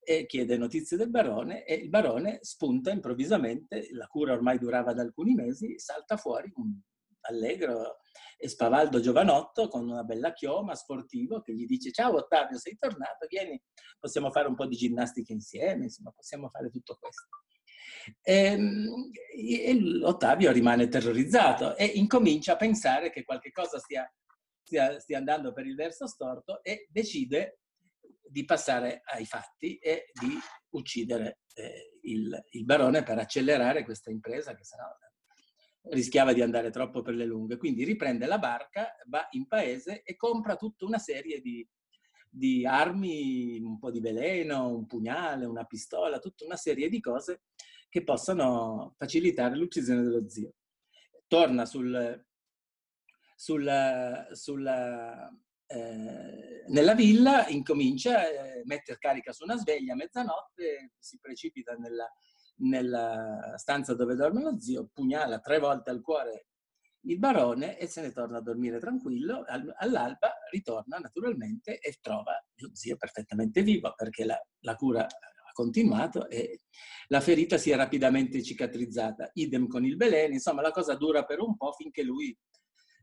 e 0.00 0.26
chiede 0.26 0.56
notizie 0.56 0.96
del 0.96 1.10
barone 1.10 1.64
e 1.64 1.74
il 1.74 1.88
barone 1.88 2.38
spunta 2.42 2.90
improvvisamente, 2.90 3.88
la 3.92 4.06
cura 4.06 4.32
ormai 4.32 4.58
durava 4.58 4.92
da 4.92 5.02
alcuni 5.02 5.34
mesi, 5.34 5.78
salta 5.78 6.16
fuori 6.16 6.50
un 6.56 6.78
allegro 7.22 7.98
e 8.36 8.48
spavaldo 8.48 9.00
giovanotto 9.00 9.68
con 9.68 9.88
una 9.88 10.02
bella 10.02 10.32
chioma, 10.32 10.74
sportivo, 10.74 11.42
che 11.42 11.54
gli 11.54 11.66
dice 11.66 11.90
ciao 11.90 12.16
Ottavio, 12.16 12.58
sei 12.58 12.76
tornato, 12.78 13.26
vieni, 13.28 13.60
possiamo 13.98 14.30
fare 14.30 14.48
un 14.48 14.54
po' 14.54 14.66
di 14.66 14.76
ginnastica 14.76 15.32
insieme, 15.32 15.84
insomma, 15.84 16.10
possiamo 16.12 16.48
fare 16.48 16.70
tutto 16.70 16.96
questo. 16.98 17.28
Ehm, 18.22 19.10
e, 19.36 19.64
e 19.64 20.04
Ottavio 20.04 20.52
rimane 20.52 20.88
terrorizzato 20.88 21.76
e 21.76 21.84
incomincia 21.84 22.54
a 22.54 22.56
pensare 22.56 23.10
che 23.10 23.24
qualche 23.24 23.50
cosa 23.50 23.78
stia, 23.78 24.10
stia, 24.62 24.98
stia 24.98 25.18
andando 25.18 25.52
per 25.52 25.66
il 25.66 25.74
verso 25.74 26.06
storto 26.06 26.62
e 26.62 26.86
decide 26.90 27.58
di 28.30 28.44
passare 28.44 29.02
ai 29.04 29.26
fatti 29.26 29.76
e 29.78 30.10
di 30.18 30.38
uccidere 30.70 31.40
eh, 31.54 31.98
il, 32.02 32.42
il, 32.50 32.64
barone 32.64 33.02
per 33.02 33.18
accelerare 33.18 33.82
questa 33.84 34.10
impresa 34.10 34.54
che 34.54 34.64
sennò 34.64 34.84
rischiava 35.88 36.32
di 36.32 36.42
andare 36.42 36.70
troppo 36.70 37.02
per 37.02 37.14
le 37.14 37.24
lunghe. 37.24 37.56
Quindi 37.56 37.84
riprende 37.84 38.26
la 38.26 38.38
barca, 38.38 38.94
va 39.06 39.26
in 39.30 39.46
paese 39.46 40.02
e 40.02 40.16
compra 40.16 40.56
tutta 40.56 40.84
una 40.84 40.98
serie 40.98 41.40
di, 41.40 41.66
di 42.28 42.66
armi, 42.66 43.58
un 43.60 43.78
po' 43.78 43.90
di 43.90 44.00
veleno, 44.00 44.68
un 44.68 44.86
pugnale, 44.86 45.46
una 45.46 45.64
pistola, 45.64 46.18
tutta 46.18 46.44
una 46.44 46.56
serie 46.56 46.88
di 46.88 47.00
cose 47.00 47.42
che 47.88 48.04
possano 48.04 48.94
facilitare 48.96 49.56
l'uccisione 49.56 50.02
dello 50.02 50.28
zio. 50.28 50.54
Torna 51.26 51.64
sul, 51.64 52.24
sul, 53.34 54.28
sul 54.32 54.66
eh, 55.66 56.64
nella 56.68 56.94
villa, 56.94 57.48
incomincia, 57.48 58.18
a 58.18 58.24
eh, 58.24 58.62
mette 58.64 58.96
carica 58.98 59.32
su 59.32 59.44
una 59.44 59.56
sveglia 59.56 59.92
a 59.92 59.96
mezzanotte, 59.96 60.92
si 60.98 61.18
precipita 61.20 61.74
nella, 61.74 62.08
nella 62.60 63.54
stanza 63.56 63.94
dove 63.94 64.14
dorme 64.14 64.42
lo 64.42 64.58
zio, 64.58 64.88
pugnala 64.92 65.40
tre 65.40 65.58
volte 65.58 65.90
al 65.90 66.00
cuore 66.00 66.46
il 67.04 67.18
barone 67.18 67.78
e 67.78 67.86
se 67.86 68.02
ne 68.02 68.12
torna 68.12 68.38
a 68.38 68.42
dormire 68.42 68.78
tranquillo. 68.78 69.44
All'alba 69.46 70.34
ritorna 70.50 70.98
naturalmente 70.98 71.78
e 71.78 71.98
trova 72.00 72.32
lo 72.56 72.70
zio 72.74 72.96
perfettamente 72.96 73.62
vivo 73.62 73.94
perché 73.96 74.24
la, 74.24 74.38
la, 74.60 74.76
cura 74.76 75.04
ha 75.04 75.52
continuato 75.52 76.28
e 76.28 76.60
la 77.08 77.20
ferita 77.20 77.56
si 77.56 77.70
è 77.70 77.76
rapidamente 77.76 78.42
cicatrizzata. 78.42 79.30
Idem 79.34 79.66
con 79.66 79.84
il 79.84 79.96
veleno, 79.96 80.34
insomma 80.34 80.62
la 80.62 80.72
cosa 80.72 80.94
dura 80.94 81.24
per 81.24 81.40
un 81.40 81.56
po' 81.56 81.72
finché 81.72 82.02
lui 82.02 82.36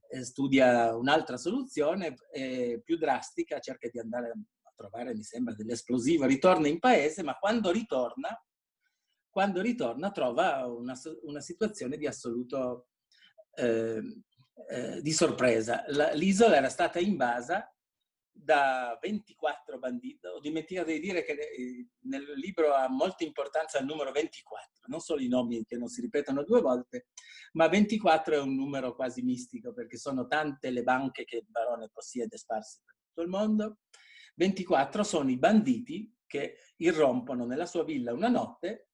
eh, 0.10 0.24
studia 0.24 0.96
un'altra 0.96 1.38
soluzione 1.38 2.16
eh, 2.32 2.82
più 2.84 2.98
drastica, 2.98 3.60
cerca 3.60 3.90
di 3.90 4.00
andare 4.00 4.30
a 4.30 4.74
trovare, 4.76 5.16
mi 5.16 5.24
sembra, 5.24 5.54
dell'esplosivo, 5.56 6.26
ritorna 6.26 6.68
in 6.68 6.80
paese, 6.80 7.24
ma 7.24 7.36
quando 7.38 7.72
ritorna, 7.72 8.30
quando 9.38 9.62
ritorna 9.62 10.10
trova 10.10 10.66
una, 10.66 10.96
una 11.22 11.42
situazione 11.42 11.96
di 11.98 12.08
assoluto 12.08 12.88
eh, 13.54 14.02
eh, 14.68 15.00
di 15.00 15.12
sorpresa. 15.12 15.84
La, 15.90 16.12
l'isola 16.14 16.56
era 16.56 16.70
stata 16.70 16.98
invasa 16.98 17.72
da 18.32 18.98
24 19.00 19.78
banditi. 19.78 20.26
Ho 20.26 20.40
dimenticato 20.40 20.90
di 20.90 21.00
dire 21.00 21.24
che 21.24 21.34
eh, 21.34 21.88
nel 22.06 22.34
libro 22.34 22.74
ha 22.74 22.90
molta 22.90 23.26
importanza 23.26 23.78
il 23.78 23.86
numero 23.86 24.12
24, 24.12 24.88
non 24.88 25.02
solo 25.02 25.22
i 25.22 25.28
nomi 25.28 25.64
che 25.66 25.78
non 25.78 25.88
si 25.88 26.02
ripetono 26.02 26.44
due 26.44 26.62
volte, 26.62 27.10
ma 27.52 27.68
24 27.68 28.34
è 28.34 28.40
un 28.40 28.56
numero 28.56 28.96
quasi 28.96 29.22
mistico 29.22 29.72
perché 29.72 29.98
sono 29.98 30.26
tante 30.26 30.72
le 30.72 30.82
banche 30.82 31.26
che 31.26 31.36
il 31.36 31.48
barone 31.48 31.92
possiede 31.94 32.38
sparse 32.38 32.82
per 32.84 32.96
tutto 33.06 33.22
il 33.22 33.30
mondo. 33.30 33.78
24 34.34 35.04
sono 35.04 35.30
i 35.30 35.38
banditi 35.38 36.12
che 36.26 36.56
irrompono 36.78 37.46
nella 37.46 37.68
sua 37.68 37.84
villa 37.84 38.14
una 38.14 38.30
notte 38.30 38.88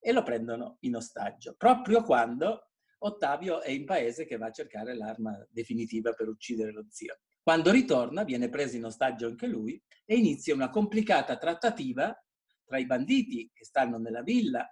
e 0.00 0.12
lo 0.12 0.22
prendono 0.22 0.78
in 0.80 0.96
ostaggio, 0.96 1.54
proprio 1.56 2.02
quando 2.02 2.70
Ottavio 3.02 3.62
è 3.62 3.70
in 3.70 3.86
paese 3.86 4.26
che 4.26 4.36
va 4.36 4.46
a 4.46 4.52
cercare 4.52 4.94
l'arma 4.94 5.34
definitiva 5.48 6.12
per 6.12 6.28
uccidere 6.28 6.70
lo 6.70 6.84
zio. 6.90 7.20
Quando 7.42 7.70
ritorna 7.70 8.24
viene 8.24 8.50
preso 8.50 8.76
in 8.76 8.84
ostaggio 8.84 9.26
anche 9.26 9.46
lui 9.46 9.82
e 10.04 10.16
inizia 10.16 10.54
una 10.54 10.68
complicata 10.68 11.38
trattativa 11.38 12.14
tra 12.62 12.78
i 12.78 12.84
banditi 12.84 13.50
che 13.54 13.64
stanno 13.64 13.96
nella 13.96 14.22
villa 14.22 14.70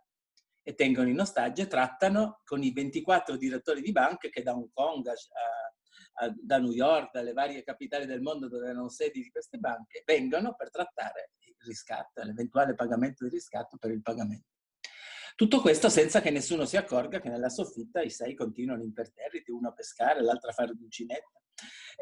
e 0.63 0.75
tengono 0.75 1.09
in 1.09 1.19
ostaggio 1.19 1.63
e 1.63 1.67
trattano 1.67 2.43
con 2.45 2.63
i 2.63 2.71
24 2.71 3.37
direttori 3.37 3.81
di 3.81 3.93
banche 3.93 4.29
che 4.29 4.43
da 4.43 4.55
Hong 4.55 4.71
Kong 4.75 5.07
a, 5.07 5.15
a, 6.25 6.35
da 6.39 6.59
New 6.59 6.73
York, 6.73 7.13
dalle 7.13 7.33
varie 7.33 7.63
capitali 7.63 8.05
del 8.05 8.21
mondo 8.21 8.49
dove 8.49 8.69
erano 8.69 8.91
sedi 8.91 9.23
di 9.23 9.31
queste 9.31 9.57
banche, 9.57 10.03
vengono 10.05 10.55
per 10.55 10.71
trattare 10.71 11.31
il 11.39 11.57
riscatto, 11.65 12.23
l'eventuale 12.23 12.75
pagamento 12.75 13.25
di 13.25 13.31
riscatto 13.31 13.79
per 13.79 13.91
il 13.91 14.03
pagamento. 14.03 14.58
Tutto 15.39 15.61
questo 15.61 15.89
senza 15.89 16.21
che 16.21 16.31
nessuno 16.31 16.65
si 16.65 16.77
accorga 16.77 17.21
che 17.21 17.29
nella 17.29 17.49
soffitta 17.49 18.03
i 18.03 18.11
sei 18.11 18.35
continuano 18.35 18.83
imperterriti, 18.83 19.53
uno 19.53 19.69
a 19.69 19.73
pescare, 19.73 20.21
l'altro 20.21 20.51
a 20.51 20.53
fare 20.53 20.73
l'uncinetta 20.73 21.41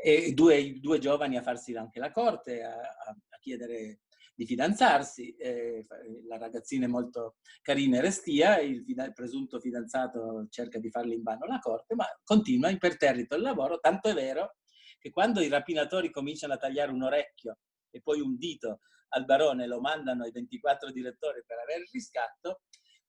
e 0.02 0.32
due, 0.32 0.80
due, 0.80 0.98
giovani 0.98 1.36
a 1.36 1.42
farsi 1.42 1.74
anche 1.74 1.98
la 1.98 2.10
corte, 2.10 2.62
a, 2.62 2.72
a 2.78 3.38
chiedere 3.38 4.00
di 4.34 4.46
fidanzarsi. 4.46 5.36
Eh, 5.36 5.86
la 6.26 6.38
ragazzina 6.38 6.86
è 6.86 6.88
molto 6.88 7.36
carina 7.60 7.98
e 7.98 8.00
restia, 8.00 8.58
il, 8.58 8.86
presunto 9.12 9.60
fidanzato 9.60 10.46
cerca 10.48 10.78
di 10.78 10.88
farle 10.88 11.12
in 11.12 11.22
vano 11.22 11.44
la 11.44 11.58
corte, 11.58 11.94
ma 11.94 12.06
continua 12.24 12.70
imperterrito 12.70 13.36
il 13.36 13.42
lavoro, 13.42 13.80
tanto 13.80 14.08
è 14.08 14.14
vero 14.14 14.56
che 14.98 15.10
quando 15.10 15.42
i 15.42 15.48
rapinatori 15.48 16.10
cominciano 16.10 16.54
a 16.54 16.56
tagliare 16.56 16.90
un 16.90 17.02
orecchio 17.02 17.58
e 17.90 18.00
poi 18.00 18.18
un 18.18 18.38
dito 18.38 18.80
al 19.10 19.26
barone 19.26 19.66
lo 19.66 19.78
mandano 19.78 20.24
ai 20.24 20.32
24 20.32 20.90
direttori 20.90 21.44
per 21.46 21.58
avere 21.58 21.80
il 21.80 21.88
riscatto, 21.92 22.62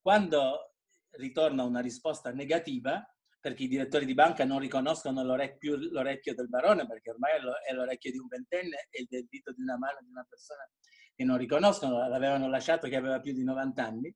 quando 0.07 0.75
ritorna 1.17 1.65
una 1.65 1.81
risposta 1.81 2.31
negativa, 2.31 3.05
perché 3.41 3.63
i 3.63 3.67
direttori 3.67 4.05
di 4.05 4.13
banca 4.13 4.45
non 4.45 4.57
riconoscono 4.57 5.21
più 5.57 5.75
l'orecchio 5.75 6.33
del 6.33 6.47
barone, 6.47 6.87
perché 6.87 7.09
ormai 7.09 7.33
è 7.67 7.73
l'orecchio 7.73 8.11
di 8.11 8.17
un 8.17 8.27
ventenne 8.27 8.87
e 8.89 9.05
il 9.05 9.27
dito 9.27 9.51
di 9.51 9.61
una 9.61 9.77
mano 9.77 9.97
di 10.01 10.09
una 10.09 10.25
persona 10.25 10.65
che 11.13 11.25
non 11.25 11.37
riconoscono, 11.37 12.07
l'avevano 12.07 12.47
lasciato 12.47 12.87
che 12.87 12.95
aveva 12.95 13.19
più 13.19 13.33
di 13.33 13.43
90 13.43 13.85
anni, 13.85 14.15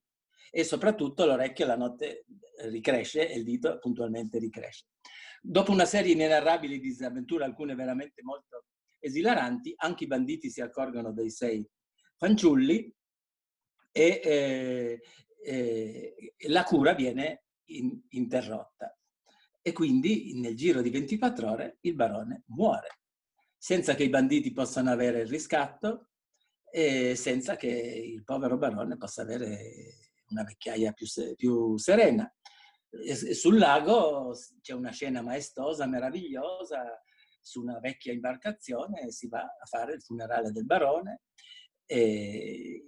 e 0.50 0.64
soprattutto 0.64 1.26
l'orecchio 1.26 1.66
la 1.66 1.76
notte 1.76 2.24
ricresce 2.70 3.28
e 3.28 3.36
il 3.36 3.44
dito 3.44 3.78
puntualmente 3.78 4.38
ricresce. 4.38 4.86
Dopo 5.42 5.72
una 5.72 5.84
serie 5.84 6.14
inenarrabili 6.14 6.80
di 6.80 6.88
disavventure, 6.88 7.44
alcune 7.44 7.74
veramente 7.74 8.22
molto 8.22 8.64
esilaranti, 8.98 9.74
anche 9.76 10.04
i 10.04 10.06
banditi 10.06 10.48
si 10.48 10.62
accorgono 10.62 11.12
dei 11.12 11.28
sei 11.28 11.62
fanciulli 12.16 12.90
e 13.94 14.20
eh, 14.24 15.02
eh, 15.42 16.34
la 16.48 16.64
cura 16.64 16.94
viene 16.94 17.44
in, 17.66 18.00
interrotta. 18.10 18.96
E 19.60 19.72
quindi 19.72 20.40
nel 20.40 20.56
giro 20.56 20.82
di 20.82 20.90
24 20.90 21.50
ore 21.50 21.78
il 21.82 21.94
barone 21.94 22.42
muore, 22.46 23.00
senza 23.56 23.94
che 23.94 24.04
i 24.04 24.08
banditi 24.08 24.52
possano 24.52 24.90
avere 24.90 25.20
il 25.20 25.28
riscatto 25.28 26.08
e 26.68 27.14
senza 27.14 27.56
che 27.56 27.68
il 27.68 28.24
povero 28.24 28.56
barone 28.56 28.96
possa 28.96 29.22
avere 29.22 30.10
una 30.30 30.42
vecchiaia 30.42 30.92
più, 30.92 31.06
più 31.36 31.76
serena. 31.76 32.32
E 32.90 33.34
sul 33.34 33.58
lago 33.58 34.34
c'è 34.60 34.72
una 34.72 34.90
scena 34.90 35.22
maestosa, 35.22 35.86
meravigliosa, 35.86 37.00
su 37.40 37.60
una 37.60 37.78
vecchia 37.80 38.12
imbarcazione 38.12 39.10
si 39.10 39.28
va 39.28 39.40
a 39.40 39.66
fare 39.66 39.94
il 39.94 40.02
funerale 40.02 40.52
del 40.52 40.64
barone 40.64 41.22
e 41.84 42.84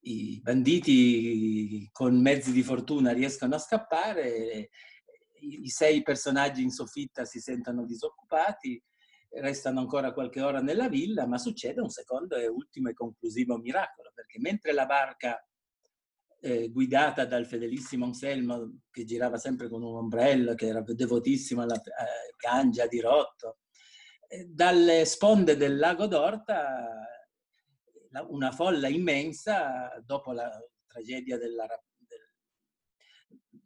i 0.00 0.40
banditi 0.42 1.88
con 1.92 2.20
mezzi 2.20 2.52
di 2.52 2.62
fortuna 2.62 3.12
riescono 3.12 3.54
a 3.54 3.58
scappare, 3.58 4.70
i 5.40 5.68
sei 5.68 6.02
personaggi 6.02 6.62
in 6.62 6.70
soffitta 6.70 7.24
si 7.24 7.40
sentono 7.40 7.84
disoccupati, 7.84 8.82
restano 9.30 9.80
ancora 9.80 10.12
qualche 10.12 10.40
ora 10.40 10.60
nella 10.60 10.88
villa, 10.88 11.26
ma 11.26 11.38
succede 11.38 11.80
un 11.80 11.90
secondo 11.90 12.36
e 12.36 12.46
ultimo 12.46 12.88
e 12.88 12.94
conclusivo 12.94 13.58
miracolo, 13.58 14.10
perché 14.14 14.38
mentre 14.40 14.72
la 14.72 14.86
barca 14.86 15.42
eh, 16.40 16.70
guidata 16.70 17.24
dal 17.24 17.46
fedelissimo 17.46 18.04
Anselmo 18.04 18.80
che 18.90 19.04
girava 19.04 19.36
sempre 19.38 19.68
con 19.68 19.82
un 19.82 19.96
ombrello, 19.96 20.54
che 20.54 20.66
era 20.66 20.82
devotissimo 20.82 21.62
alla 21.62 21.76
eh, 21.76 22.34
Gangia 22.36 22.86
di 22.86 23.00
Rotto. 23.00 23.58
Eh, 24.28 24.46
dalle 24.46 25.04
sponde 25.04 25.56
del 25.56 25.76
lago 25.78 26.06
d'Orta 26.06 27.17
una 28.28 28.50
folla 28.52 28.88
immensa, 28.88 30.00
dopo 30.04 30.32
la 30.32 30.50
tragedia 30.86 31.36
della, 31.38 31.66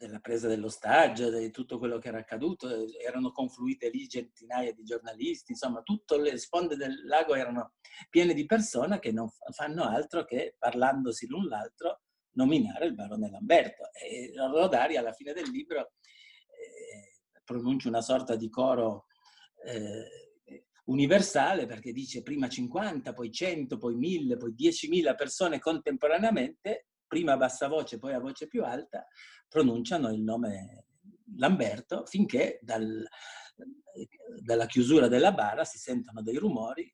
della 0.02 0.18
presa 0.18 0.48
dell'ostaggio, 0.48 1.30
di 1.30 1.50
tutto 1.50 1.78
quello 1.78 1.98
che 1.98 2.08
era 2.08 2.18
accaduto, 2.18 2.68
erano 2.98 3.30
confluite 3.30 3.88
lì 3.88 4.08
centinaia 4.08 4.72
di 4.72 4.82
giornalisti, 4.82 5.52
insomma, 5.52 5.82
tutte 5.82 6.18
le 6.18 6.36
sponde 6.38 6.76
del 6.76 7.06
lago 7.06 7.34
erano 7.34 7.74
piene 8.10 8.34
di 8.34 8.44
persone 8.46 8.98
che 8.98 9.12
non 9.12 9.28
fanno 9.54 9.84
altro 9.84 10.24
che, 10.24 10.56
parlandosi 10.58 11.26
l'un 11.28 11.46
l'altro, 11.46 12.02
nominare 12.32 12.86
il 12.86 12.94
barone 12.94 13.30
Lamberto. 13.30 13.90
E 13.92 14.32
Rodari 14.34 14.96
alla 14.96 15.12
fine 15.12 15.32
del 15.32 15.48
libro 15.50 15.92
eh, 16.48 17.40
pronuncia 17.44 17.88
una 17.88 18.00
sorta 18.00 18.36
di 18.36 18.48
coro 18.48 19.06
eh, 19.64 20.31
universale 20.84 21.66
perché 21.66 21.92
dice 21.92 22.22
prima 22.22 22.48
50, 22.48 23.12
poi 23.12 23.30
100, 23.30 23.78
poi 23.78 23.94
1000, 23.94 24.36
poi 24.36 24.54
10.000 24.56 25.14
persone 25.14 25.58
contemporaneamente, 25.58 26.88
prima 27.06 27.32
a 27.32 27.36
bassa 27.36 27.68
voce, 27.68 27.98
poi 27.98 28.14
a 28.14 28.20
voce 28.20 28.46
più 28.46 28.64
alta, 28.64 29.06
pronunciano 29.48 30.12
il 30.12 30.22
nome 30.22 30.86
Lamberto 31.36 32.04
finché 32.06 32.58
dal, 32.62 33.06
dalla 34.42 34.66
chiusura 34.66 35.08
della 35.08 35.32
bara 35.32 35.64
si 35.64 35.78
sentono 35.78 36.22
dei 36.22 36.36
rumori 36.36 36.92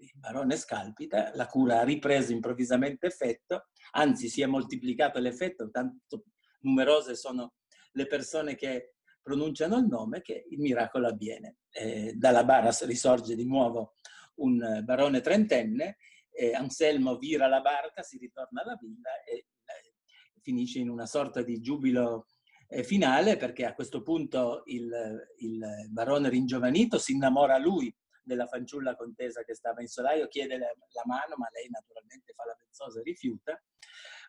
il 0.00 0.10
barone 0.14 0.56
scalpita, 0.56 1.32
la 1.34 1.46
cura 1.46 1.80
ha 1.80 1.84
ripreso 1.84 2.32
improvvisamente 2.32 3.06
effetto, 3.06 3.68
anzi 3.92 4.28
si 4.28 4.42
è 4.42 4.46
moltiplicato 4.46 5.20
l'effetto, 5.20 5.70
tanto 5.70 6.24
numerose 6.60 7.14
sono 7.14 7.54
le 7.92 8.06
persone 8.06 8.54
che 8.56 8.93
pronunciano 9.24 9.78
il 9.78 9.86
nome 9.86 10.20
che 10.20 10.44
il 10.50 10.60
miracolo 10.60 11.08
avviene. 11.08 11.56
Eh, 11.70 12.12
dalla 12.14 12.44
bara 12.44 12.70
risorge 12.82 13.34
di 13.34 13.46
nuovo 13.46 13.94
un 14.36 14.82
barone 14.84 15.20
trentenne, 15.20 15.96
eh, 16.30 16.54
Anselmo 16.54 17.16
vira 17.16 17.46
la 17.46 17.60
barca, 17.60 18.02
si 18.02 18.18
ritorna 18.18 18.62
alla 18.62 18.76
villa 18.78 19.22
e 19.24 19.36
eh, 19.36 19.92
finisce 20.40 20.78
in 20.78 20.90
una 20.90 21.06
sorta 21.06 21.42
di 21.42 21.60
giubilo 21.60 22.26
eh, 22.68 22.84
finale 22.84 23.36
perché 23.36 23.64
a 23.64 23.74
questo 23.74 24.02
punto 24.02 24.62
il, 24.66 24.92
il 25.38 25.88
barone 25.90 26.28
ringiovanito 26.28 26.98
si 26.98 27.12
innamora 27.12 27.56
lui 27.56 27.94
della 28.22 28.46
fanciulla 28.46 28.96
contesa 28.96 29.42
che 29.42 29.54
stava 29.54 29.80
in 29.80 29.88
solaio, 29.88 30.28
chiede 30.28 30.58
la 30.58 30.66
mano, 31.06 31.34
ma 31.36 31.48
lei 31.52 31.68
naturalmente 31.70 32.32
fa 32.34 32.44
la 32.46 32.56
pensosa 32.58 33.00
e 33.00 33.02
rifiuta. 33.02 33.62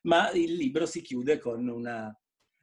Ma 0.04 0.32
il 0.32 0.54
libro 0.54 0.86
si 0.86 1.02
chiude 1.02 1.40
con 1.40 1.68
una 1.68 2.14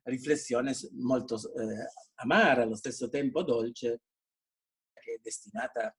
riflessione 0.04 0.74
molto 0.92 1.36
eh, 1.36 1.86
amara, 2.16 2.62
allo 2.62 2.76
stesso 2.76 3.08
tempo 3.08 3.42
dolce, 3.42 4.02
che 4.92 5.14
è 5.14 5.18
destinata 5.22 5.94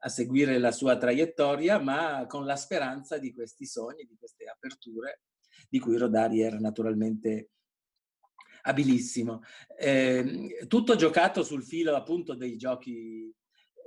a 0.00 0.08
seguire 0.08 0.58
la 0.58 0.72
sua 0.72 0.96
traiettoria, 0.96 1.78
ma 1.78 2.26
con 2.26 2.44
la 2.44 2.56
speranza 2.56 3.18
di 3.18 3.32
questi 3.32 3.66
sogni, 3.66 4.04
di 4.04 4.16
queste 4.18 4.46
aperture, 4.46 5.22
di 5.68 5.78
cui 5.78 5.96
Rodari 5.96 6.40
era 6.40 6.58
naturalmente 6.58 7.50
abilissimo. 8.62 9.42
Eh, 9.78 10.66
tutto 10.66 10.96
giocato 10.96 11.42
sul 11.44 11.64
filo 11.64 11.94
appunto 11.94 12.34
dei 12.34 12.56
giochi 12.56 13.32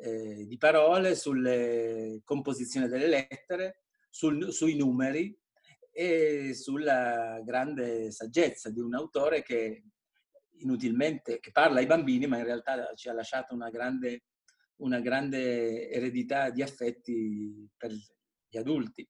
eh, 0.02 0.46
di 0.46 0.58
parole, 0.58 1.16
sulle 1.16 2.22
composizioni 2.24 2.88
delle 2.88 3.08
lettere, 3.08 3.84
sul, 4.10 4.52
sui 4.52 4.76
numeri 4.76 5.38
e 6.00 6.54
sulla 6.54 7.42
grande 7.44 8.10
saggezza 8.10 8.70
di 8.70 8.80
un 8.80 8.96
autore 8.96 9.44
che 9.44 9.84
inutilmente, 10.60 11.42
che 11.42 11.52
parla 11.52 11.80
ai 11.80 11.88
bambini, 11.88 12.26
ma 12.26 12.38
in 12.38 12.46
realtà 12.46 12.94
ci 12.96 13.10
ha 13.10 13.14
lasciato 13.14 13.54
una 13.54 13.70
grande, 13.70 14.24
una 14.78 15.02
grande 15.02 15.90
eredità 15.90 16.52
di 16.52 16.62
affetti 16.62 17.70
per 17.76 17.92
gli 17.92 18.58
adulti, 18.58 19.06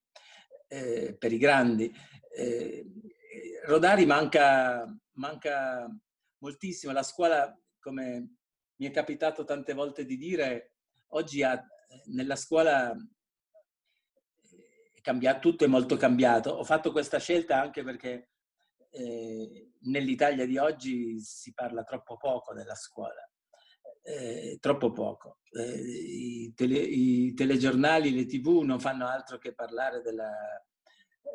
eh, 0.66 1.14
per 1.16 1.32
i 1.32 1.38
grandi. 1.38 1.94
Eh, 2.34 2.84
Rodari 3.66 4.04
manca, 4.04 4.84
manca 5.12 5.88
moltissimo, 6.38 6.92
la 6.92 7.04
scuola, 7.04 7.56
come 7.78 8.34
mi 8.74 8.86
è 8.88 8.90
capitato 8.90 9.44
tante 9.44 9.74
volte 9.74 10.04
di 10.04 10.16
dire, 10.16 10.72
oggi 11.10 11.44
ha, 11.44 11.64
nella 12.06 12.34
scuola 12.34 12.96
cambiato, 15.00 15.40
tutto 15.40 15.64
è 15.64 15.68
molto 15.68 15.96
cambiato. 15.96 16.50
Ho 16.50 16.64
fatto 16.64 16.92
questa 16.92 17.18
scelta 17.18 17.60
anche 17.60 17.82
perché 17.82 18.30
eh, 18.90 19.72
nell'Italia 19.82 20.46
di 20.46 20.58
oggi 20.58 21.20
si 21.20 21.52
parla 21.54 21.84
troppo 21.84 22.16
poco 22.16 22.54
della 22.54 22.74
scuola, 22.74 23.28
eh, 24.02 24.58
troppo 24.60 24.92
poco. 24.92 25.38
Eh, 25.52 25.80
i, 25.80 26.52
tele, 26.54 26.78
i, 26.78 27.34
telegiornali, 27.34 28.12
le 28.12 28.26
tv 28.26 28.60
non 28.62 28.80
fanno 28.80 29.06
altro 29.06 29.38
che 29.38 29.54
parlare 29.54 30.00
della, 30.02 30.32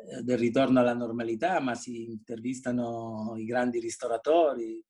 eh, 0.08 0.22
del 0.22 0.38
ritorno 0.38 0.80
alla 0.80 0.94
normalità, 0.94 1.60
ma 1.60 1.74
si 1.74 2.10
intervistano 2.10 3.34
i 3.36 3.44
grandi 3.44 3.80
ristoratori, 3.80 4.82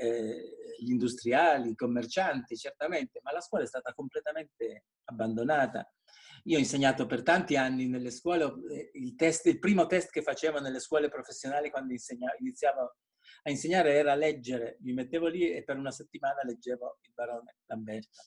eh, 0.00 0.76
gli 0.78 0.90
industriali, 0.90 1.70
i 1.70 1.74
commercianti, 1.74 2.56
certamente, 2.56 3.20
ma 3.22 3.32
la 3.32 3.40
scuola 3.40 3.64
è 3.64 3.68
stata 3.68 3.92
completamente 3.92 4.84
abbandonata. 5.04 5.90
Io 6.44 6.56
ho 6.56 6.60
insegnato 6.60 7.06
per 7.06 7.22
tanti 7.22 7.56
anni 7.56 7.86
nelle 7.86 8.10
scuole, 8.10 8.44
eh, 8.70 8.90
il, 8.94 9.14
test, 9.14 9.46
il 9.46 9.58
primo 9.58 9.86
test 9.86 10.10
che 10.10 10.22
facevo 10.22 10.60
nelle 10.60 10.80
scuole 10.80 11.08
professionali 11.08 11.70
quando 11.70 11.92
iniziavo 11.92 12.96
a 13.42 13.50
insegnare 13.50 13.94
era 13.94 14.14
leggere. 14.14 14.78
Mi 14.80 14.92
mettevo 14.92 15.26
lì 15.28 15.50
e 15.50 15.64
per 15.64 15.76
una 15.76 15.90
settimana 15.90 16.42
leggevo 16.44 16.98
il 17.02 17.12
barone 17.14 17.56
Lamberto. 17.66 18.18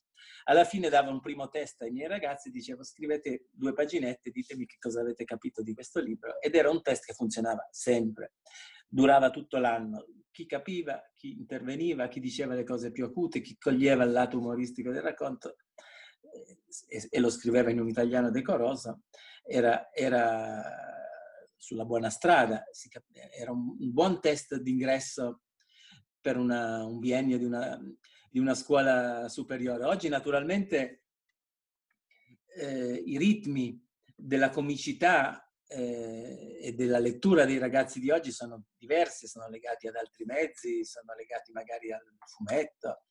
Alla 0.45 0.65
fine 0.65 0.89
davo 0.89 1.11
un 1.11 1.19
primo 1.19 1.49
test 1.49 1.81
ai 1.81 1.91
miei 1.91 2.07
ragazzi 2.07 2.51
dicevo 2.51 2.83
scrivete 2.83 3.47
due 3.51 3.73
paginette, 3.73 4.29
ditemi 4.29 4.65
che 4.65 4.77
cosa 4.79 5.01
avete 5.01 5.23
capito 5.23 5.61
di 5.61 5.73
questo 5.73 5.99
libro. 5.99 6.39
Ed 6.39 6.55
era 6.55 6.69
un 6.69 6.81
test 6.81 7.05
che 7.05 7.13
funzionava 7.13 7.67
sempre, 7.71 8.33
durava 8.87 9.29
tutto 9.29 9.57
l'anno 9.57 10.05
chi 10.31 10.45
capiva, 10.45 11.01
chi 11.15 11.37
interveniva, 11.37 12.07
chi 12.07 12.19
diceva 12.19 12.53
le 12.53 12.63
cose 12.63 12.91
più 12.91 13.03
acute, 13.03 13.41
chi 13.41 13.57
coglieva 13.57 14.05
il 14.05 14.11
lato 14.11 14.37
umoristico 14.37 14.91
del 14.91 15.01
racconto 15.01 15.57
e, 16.87 17.19
lo 17.19 17.29
scriveva 17.29 17.69
in 17.69 17.79
un 17.79 17.87
italiano 17.87 18.29
decoroso, 18.31 19.03
era, 19.43 19.93
era 19.93 20.63
sulla 21.55 21.85
buona 21.85 22.09
strada, 22.09 22.63
era 23.31 23.51
un, 23.51 23.77
un 23.79 23.91
buon 23.91 24.19
test 24.19 24.55
d'ingresso 24.55 25.43
per 26.19 26.37
una, 26.37 26.85
un 26.85 26.99
biennio 26.99 27.37
di 27.37 27.45
una, 27.45 27.79
di 28.29 28.39
una, 28.39 28.53
scuola 28.53 29.27
superiore. 29.27 29.85
Oggi 29.85 30.07
naturalmente 30.07 31.03
eh, 32.55 33.03
i 33.05 33.17
ritmi 33.17 33.83
della 34.15 34.49
comicità 34.49 35.51
eh, 35.67 36.57
e 36.61 36.73
della 36.73 36.99
lettura 36.99 37.45
dei 37.45 37.57
ragazzi 37.57 37.99
di 37.99 38.11
oggi 38.11 38.31
sono 38.31 38.65
diversi, 38.77 39.27
sono 39.27 39.47
legati 39.49 39.87
ad 39.87 39.95
altri 39.95 40.25
mezzi, 40.25 40.83
sono 40.85 41.13
legati 41.15 41.51
magari 41.51 41.91
al 41.91 42.01
fumetto, 42.25 43.05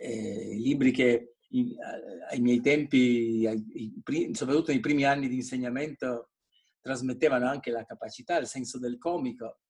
eh, 0.00 0.54
libri 0.54 0.92
che 0.92 1.37
in, 1.50 1.74
ai 2.28 2.40
miei 2.40 2.60
tempi, 2.60 3.46
ai, 3.46 4.34
soprattutto 4.34 4.70
nei 4.70 4.80
primi 4.80 5.04
anni 5.04 5.28
di 5.28 5.36
insegnamento, 5.36 6.30
trasmettevano 6.80 7.46
anche 7.46 7.70
la 7.70 7.84
capacità, 7.84 8.38
il 8.38 8.46
senso 8.46 8.78
del 8.78 8.98
comico, 8.98 9.60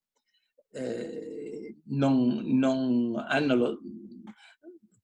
eh, 0.71 1.79
non, 1.87 2.43
non, 2.59 3.17
hanno 3.17 3.55
lo, 3.55 3.79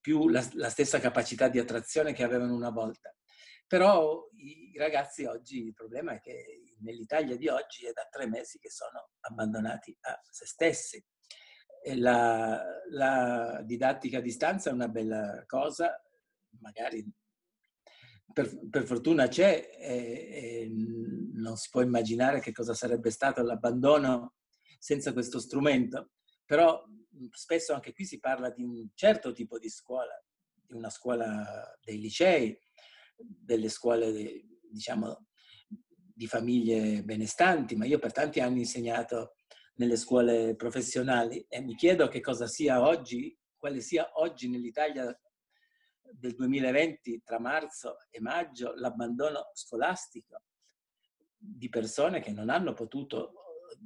più 0.00 0.28
la, 0.28 0.46
la, 0.52 0.68
stessa 0.68 1.00
capacità 1.00 1.48
di 1.48 1.58
attrazione 1.58 2.12
che 2.12 2.22
avevano 2.22 2.54
una 2.54 2.70
volta. 2.70 3.14
Però 3.66 4.28
i, 4.36 4.72
i 4.74 4.78
ragazzi 4.78 5.24
oggi, 5.24 5.64
il 5.64 5.72
problema 5.72 6.12
è 6.12 6.20
che 6.20 6.74
nell'Italia 6.80 7.36
di 7.36 7.48
oggi 7.48 7.86
è 7.86 7.92
da 7.92 8.06
tre 8.10 8.28
mesi 8.28 8.58
che 8.58 8.70
sono 8.70 9.10
abbandonati 9.20 9.96
a 10.02 10.20
se 10.22 10.46
stessi. 10.46 11.04
La, 11.96 12.62
la, 12.90 13.62
didattica 13.62 14.18
a 14.18 14.22
distanza 14.22 14.70
è 14.70 14.72
una 14.72 14.88
bella 14.88 15.42
cosa, 15.46 16.00
magari 16.60 17.04
per, 18.32 18.68
per 18.68 18.84
fortuna 18.84 19.28
c'è 19.28 19.70
e, 19.78 19.94
e, 19.94 20.72
non 21.34 21.56
si 21.56 21.68
può 21.70 21.82
immaginare 21.82 22.40
che 22.40 22.52
cosa 22.52 22.74
sarebbe 22.74 23.10
stato 23.10 23.42
l'abbandono 23.42 24.34
senza 24.78 25.12
questo 25.12 25.38
strumento, 25.38 26.10
però 26.44 26.84
spesso 27.30 27.72
anche 27.72 27.92
qui 27.92 28.04
si 28.04 28.18
parla 28.18 28.50
di 28.50 28.62
un 28.62 28.88
certo 28.94 29.32
tipo 29.32 29.58
di 29.58 29.68
scuola, 29.68 30.12
di 30.66 30.74
una 30.74 30.90
scuola 30.90 31.78
dei 31.82 31.98
licei, 31.98 32.58
delle 33.16 33.68
scuole, 33.68 34.44
diciamo, 34.68 35.26
di 35.66 36.26
famiglie 36.26 37.02
benestanti, 37.02 37.76
ma 37.76 37.86
io 37.86 37.98
per 37.98 38.12
tanti 38.12 38.40
anni 38.40 38.58
ho 38.58 38.62
insegnato 38.62 39.36
nelle 39.76 39.96
scuole 39.96 40.54
professionali 40.54 41.44
e 41.48 41.60
mi 41.60 41.74
chiedo 41.74 42.08
che 42.08 42.20
cosa 42.20 42.46
sia 42.46 42.82
oggi, 42.82 43.36
quale 43.56 43.80
sia 43.80 44.10
oggi 44.14 44.48
nell'Italia 44.48 45.16
del 46.18 46.34
2020, 46.34 47.22
tra 47.24 47.38
marzo 47.38 47.96
e 48.10 48.20
maggio, 48.20 48.74
l'abbandono 48.74 49.50
scolastico 49.52 50.42
di 51.36 51.68
persone 51.68 52.20
che 52.20 52.32
non 52.32 52.48
hanno 52.48 52.72
potuto 52.72 53.32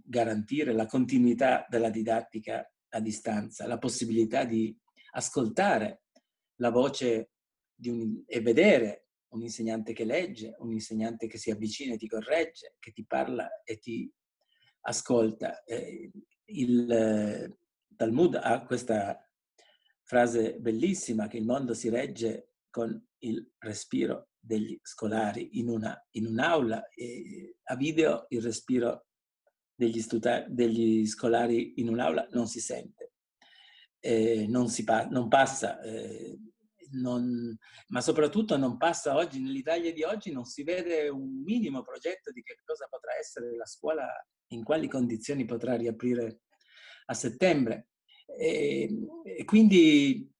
garantire 0.04 0.72
la 0.72 0.86
continuità 0.86 1.66
della 1.68 1.90
didattica 1.90 2.70
a 2.90 3.00
distanza, 3.00 3.66
la 3.66 3.78
possibilità 3.78 4.44
di 4.44 4.76
ascoltare 5.12 6.02
la 6.56 6.70
voce 6.70 7.30
un, 7.84 8.22
e 8.26 8.40
vedere 8.40 9.08
un 9.28 9.42
insegnante 9.42 9.92
che 9.92 10.04
legge, 10.04 10.54
un 10.58 10.72
insegnante 10.72 11.26
che 11.26 11.38
si 11.38 11.50
avvicina 11.50 11.94
e 11.94 11.98
ti 11.98 12.08
corregge, 12.08 12.76
che 12.78 12.92
ti 12.92 13.04
parla 13.04 13.62
e 13.62 13.78
ti 13.78 14.10
ascolta. 14.82 15.62
Il 16.44 17.56
Talmud 17.94 18.34
ha 18.36 18.64
questa 18.64 19.27
frase 20.08 20.58
bellissima 20.58 21.26
che 21.26 21.36
il 21.36 21.44
mondo 21.44 21.74
si 21.74 21.90
regge 21.90 22.54
con 22.70 22.98
il 23.18 23.52
respiro 23.58 24.30
degli 24.40 24.78
scolari 24.82 25.58
in, 25.58 25.68
una, 25.68 25.94
in 26.12 26.26
un'aula 26.26 26.88
e 26.88 27.56
a 27.64 27.76
video 27.76 28.24
il 28.30 28.40
respiro 28.40 29.08
degli, 29.74 30.00
stuta- 30.00 30.46
degli 30.48 31.06
scolari 31.06 31.80
in 31.80 31.90
un'aula 31.90 32.26
non 32.30 32.46
si 32.46 32.60
sente, 32.60 33.12
eh, 34.00 34.46
non, 34.48 34.68
si 34.68 34.82
pa- 34.82 35.06
non 35.06 35.28
passa 35.28 35.78
eh, 35.82 36.38
non, 36.92 37.54
ma 37.88 38.00
soprattutto 38.00 38.56
non 38.56 38.78
passa 38.78 39.14
oggi, 39.14 39.40
nell'Italia 39.40 39.92
di 39.92 40.04
oggi 40.04 40.32
non 40.32 40.44
si 40.44 40.62
vede 40.62 41.10
un 41.10 41.42
minimo 41.42 41.82
progetto 41.82 42.30
di 42.32 42.42
che 42.42 42.56
cosa 42.64 42.86
potrà 42.88 43.14
essere 43.18 43.54
la 43.54 43.66
scuola, 43.66 44.06
in 44.52 44.64
quali 44.64 44.88
condizioni 44.88 45.44
potrà 45.44 45.74
riaprire 45.76 46.40
a 47.06 47.14
settembre. 47.14 47.88
E, 48.36 48.88
e 49.24 49.44
quindi 49.44 50.30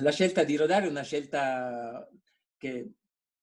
la 0.00 0.10
scelta 0.10 0.44
di 0.44 0.56
Rodare 0.56 0.86
è 0.86 0.90
una 0.90 1.02
scelta 1.02 2.08
che 2.56 2.92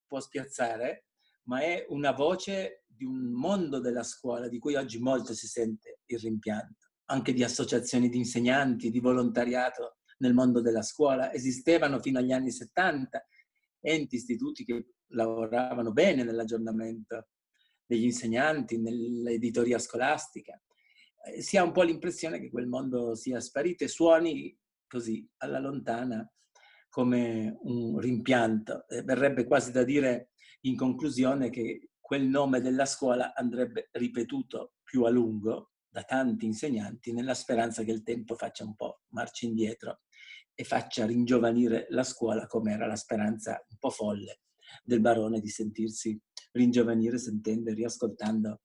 può 0.06 0.20
spiazzare, 0.20 1.06
ma 1.44 1.62
è 1.62 1.86
una 1.90 2.12
voce 2.12 2.84
di 2.86 3.06
un 3.06 3.32
mondo 3.32 3.80
della 3.80 4.04
scuola 4.04 4.48
di 4.48 4.60
cui 4.60 4.76
oggi 4.76 5.00
molto 5.00 5.34
si 5.34 5.48
sente 5.48 6.00
il 6.06 6.20
rimpianto, 6.20 6.88
anche 7.06 7.34
di 7.34 7.44
associazioni 7.44 8.10
di 8.10 8.18
insegnanti, 8.18 8.90
di 8.90 9.00
volontariato 9.00 9.98
nel 10.18 10.34
mondo 10.34 10.62
della 10.62 10.82
scuola. 10.82 11.32
Esistevano 11.32 12.00
fino 12.00 12.20
agli 12.20 12.32
anni 12.32 12.52
70 12.52 13.26
enti, 13.82 14.16
istituti 14.16 14.66
che 14.66 14.96
lavoravano 15.12 15.92
bene 15.92 16.24
nell'aggiornamento 16.24 17.30
degli 17.86 18.04
insegnanti, 18.04 18.78
nell'editoria 18.78 19.80
scolastica. 19.80 20.62
Eh, 21.26 21.42
si 21.42 21.58
ha 21.58 21.64
un 21.64 21.72
po' 21.72 21.84
l'impressione 21.84 22.40
che 22.40 22.50
quel 22.50 22.68
mondo 22.68 23.16
sia 23.16 23.40
sparito 23.40 23.84
e 23.84 23.88
suoni 23.88 24.56
così 24.88 25.28
alla 25.38 25.60
lontana 25.60 26.30
come 26.90 27.58
un 27.62 28.00
rimpianto. 28.00 28.86
Verrebbe 29.04 29.46
quasi 29.46 29.72
da 29.72 29.84
dire 29.84 30.32
in 30.62 30.76
conclusione 30.76 31.50
che 31.50 31.90
quel 32.00 32.26
nome 32.26 32.60
della 32.60 32.86
scuola 32.86 33.36
andrebbe 33.36 33.90
ripetuto 33.92 34.74
più 34.84 35.04
a 35.04 35.10
lungo 35.10 35.74
da 35.88 36.04
tanti 36.04 36.46
insegnanti 36.46 37.14
nella 37.14 37.34
speranza 37.34 37.84
che 37.84 37.92
il 37.92 38.04
tempo 38.04 38.36
faccia 38.36 38.64
un 38.64 38.76
po' 38.76 39.02
marcia 39.10 39.46
indietro 39.46 40.02
e 40.54 40.64
faccia 40.64 41.06
ringiovanire 41.06 41.86
la 41.90 42.04
scuola 42.04 42.48
come 42.48 42.74
era 42.74 42.86
la 42.86 42.96
speranza 42.96 43.64
un 43.70 43.78
po' 43.78 43.90
folle 43.90 44.42
del 44.84 45.02
barone 45.02 45.40
di 45.40 45.50
sentirsi 45.50 46.20
ringiovanire 46.52 47.18
sentendo 47.18 47.70
e 47.70 47.74
riascoltando 47.74 48.62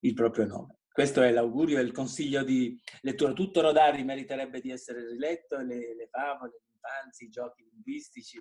il 0.00 0.14
proprio 0.14 0.46
nome. 0.46 0.81
Questo 0.92 1.22
è 1.22 1.30
l'augurio 1.30 1.78
e 1.78 1.82
il 1.82 1.92
consiglio 1.92 2.44
di 2.44 2.78
lettura. 3.00 3.32
Tutto 3.32 3.62
Rodari 3.62 4.04
meriterebbe 4.04 4.60
di 4.60 4.70
essere 4.70 5.08
riletto, 5.08 5.56
le, 5.56 5.94
le 5.94 6.08
favole, 6.10 6.60
l'infanzia, 6.68 7.26
i 7.26 7.30
giochi 7.30 7.64
linguistici, 7.70 8.38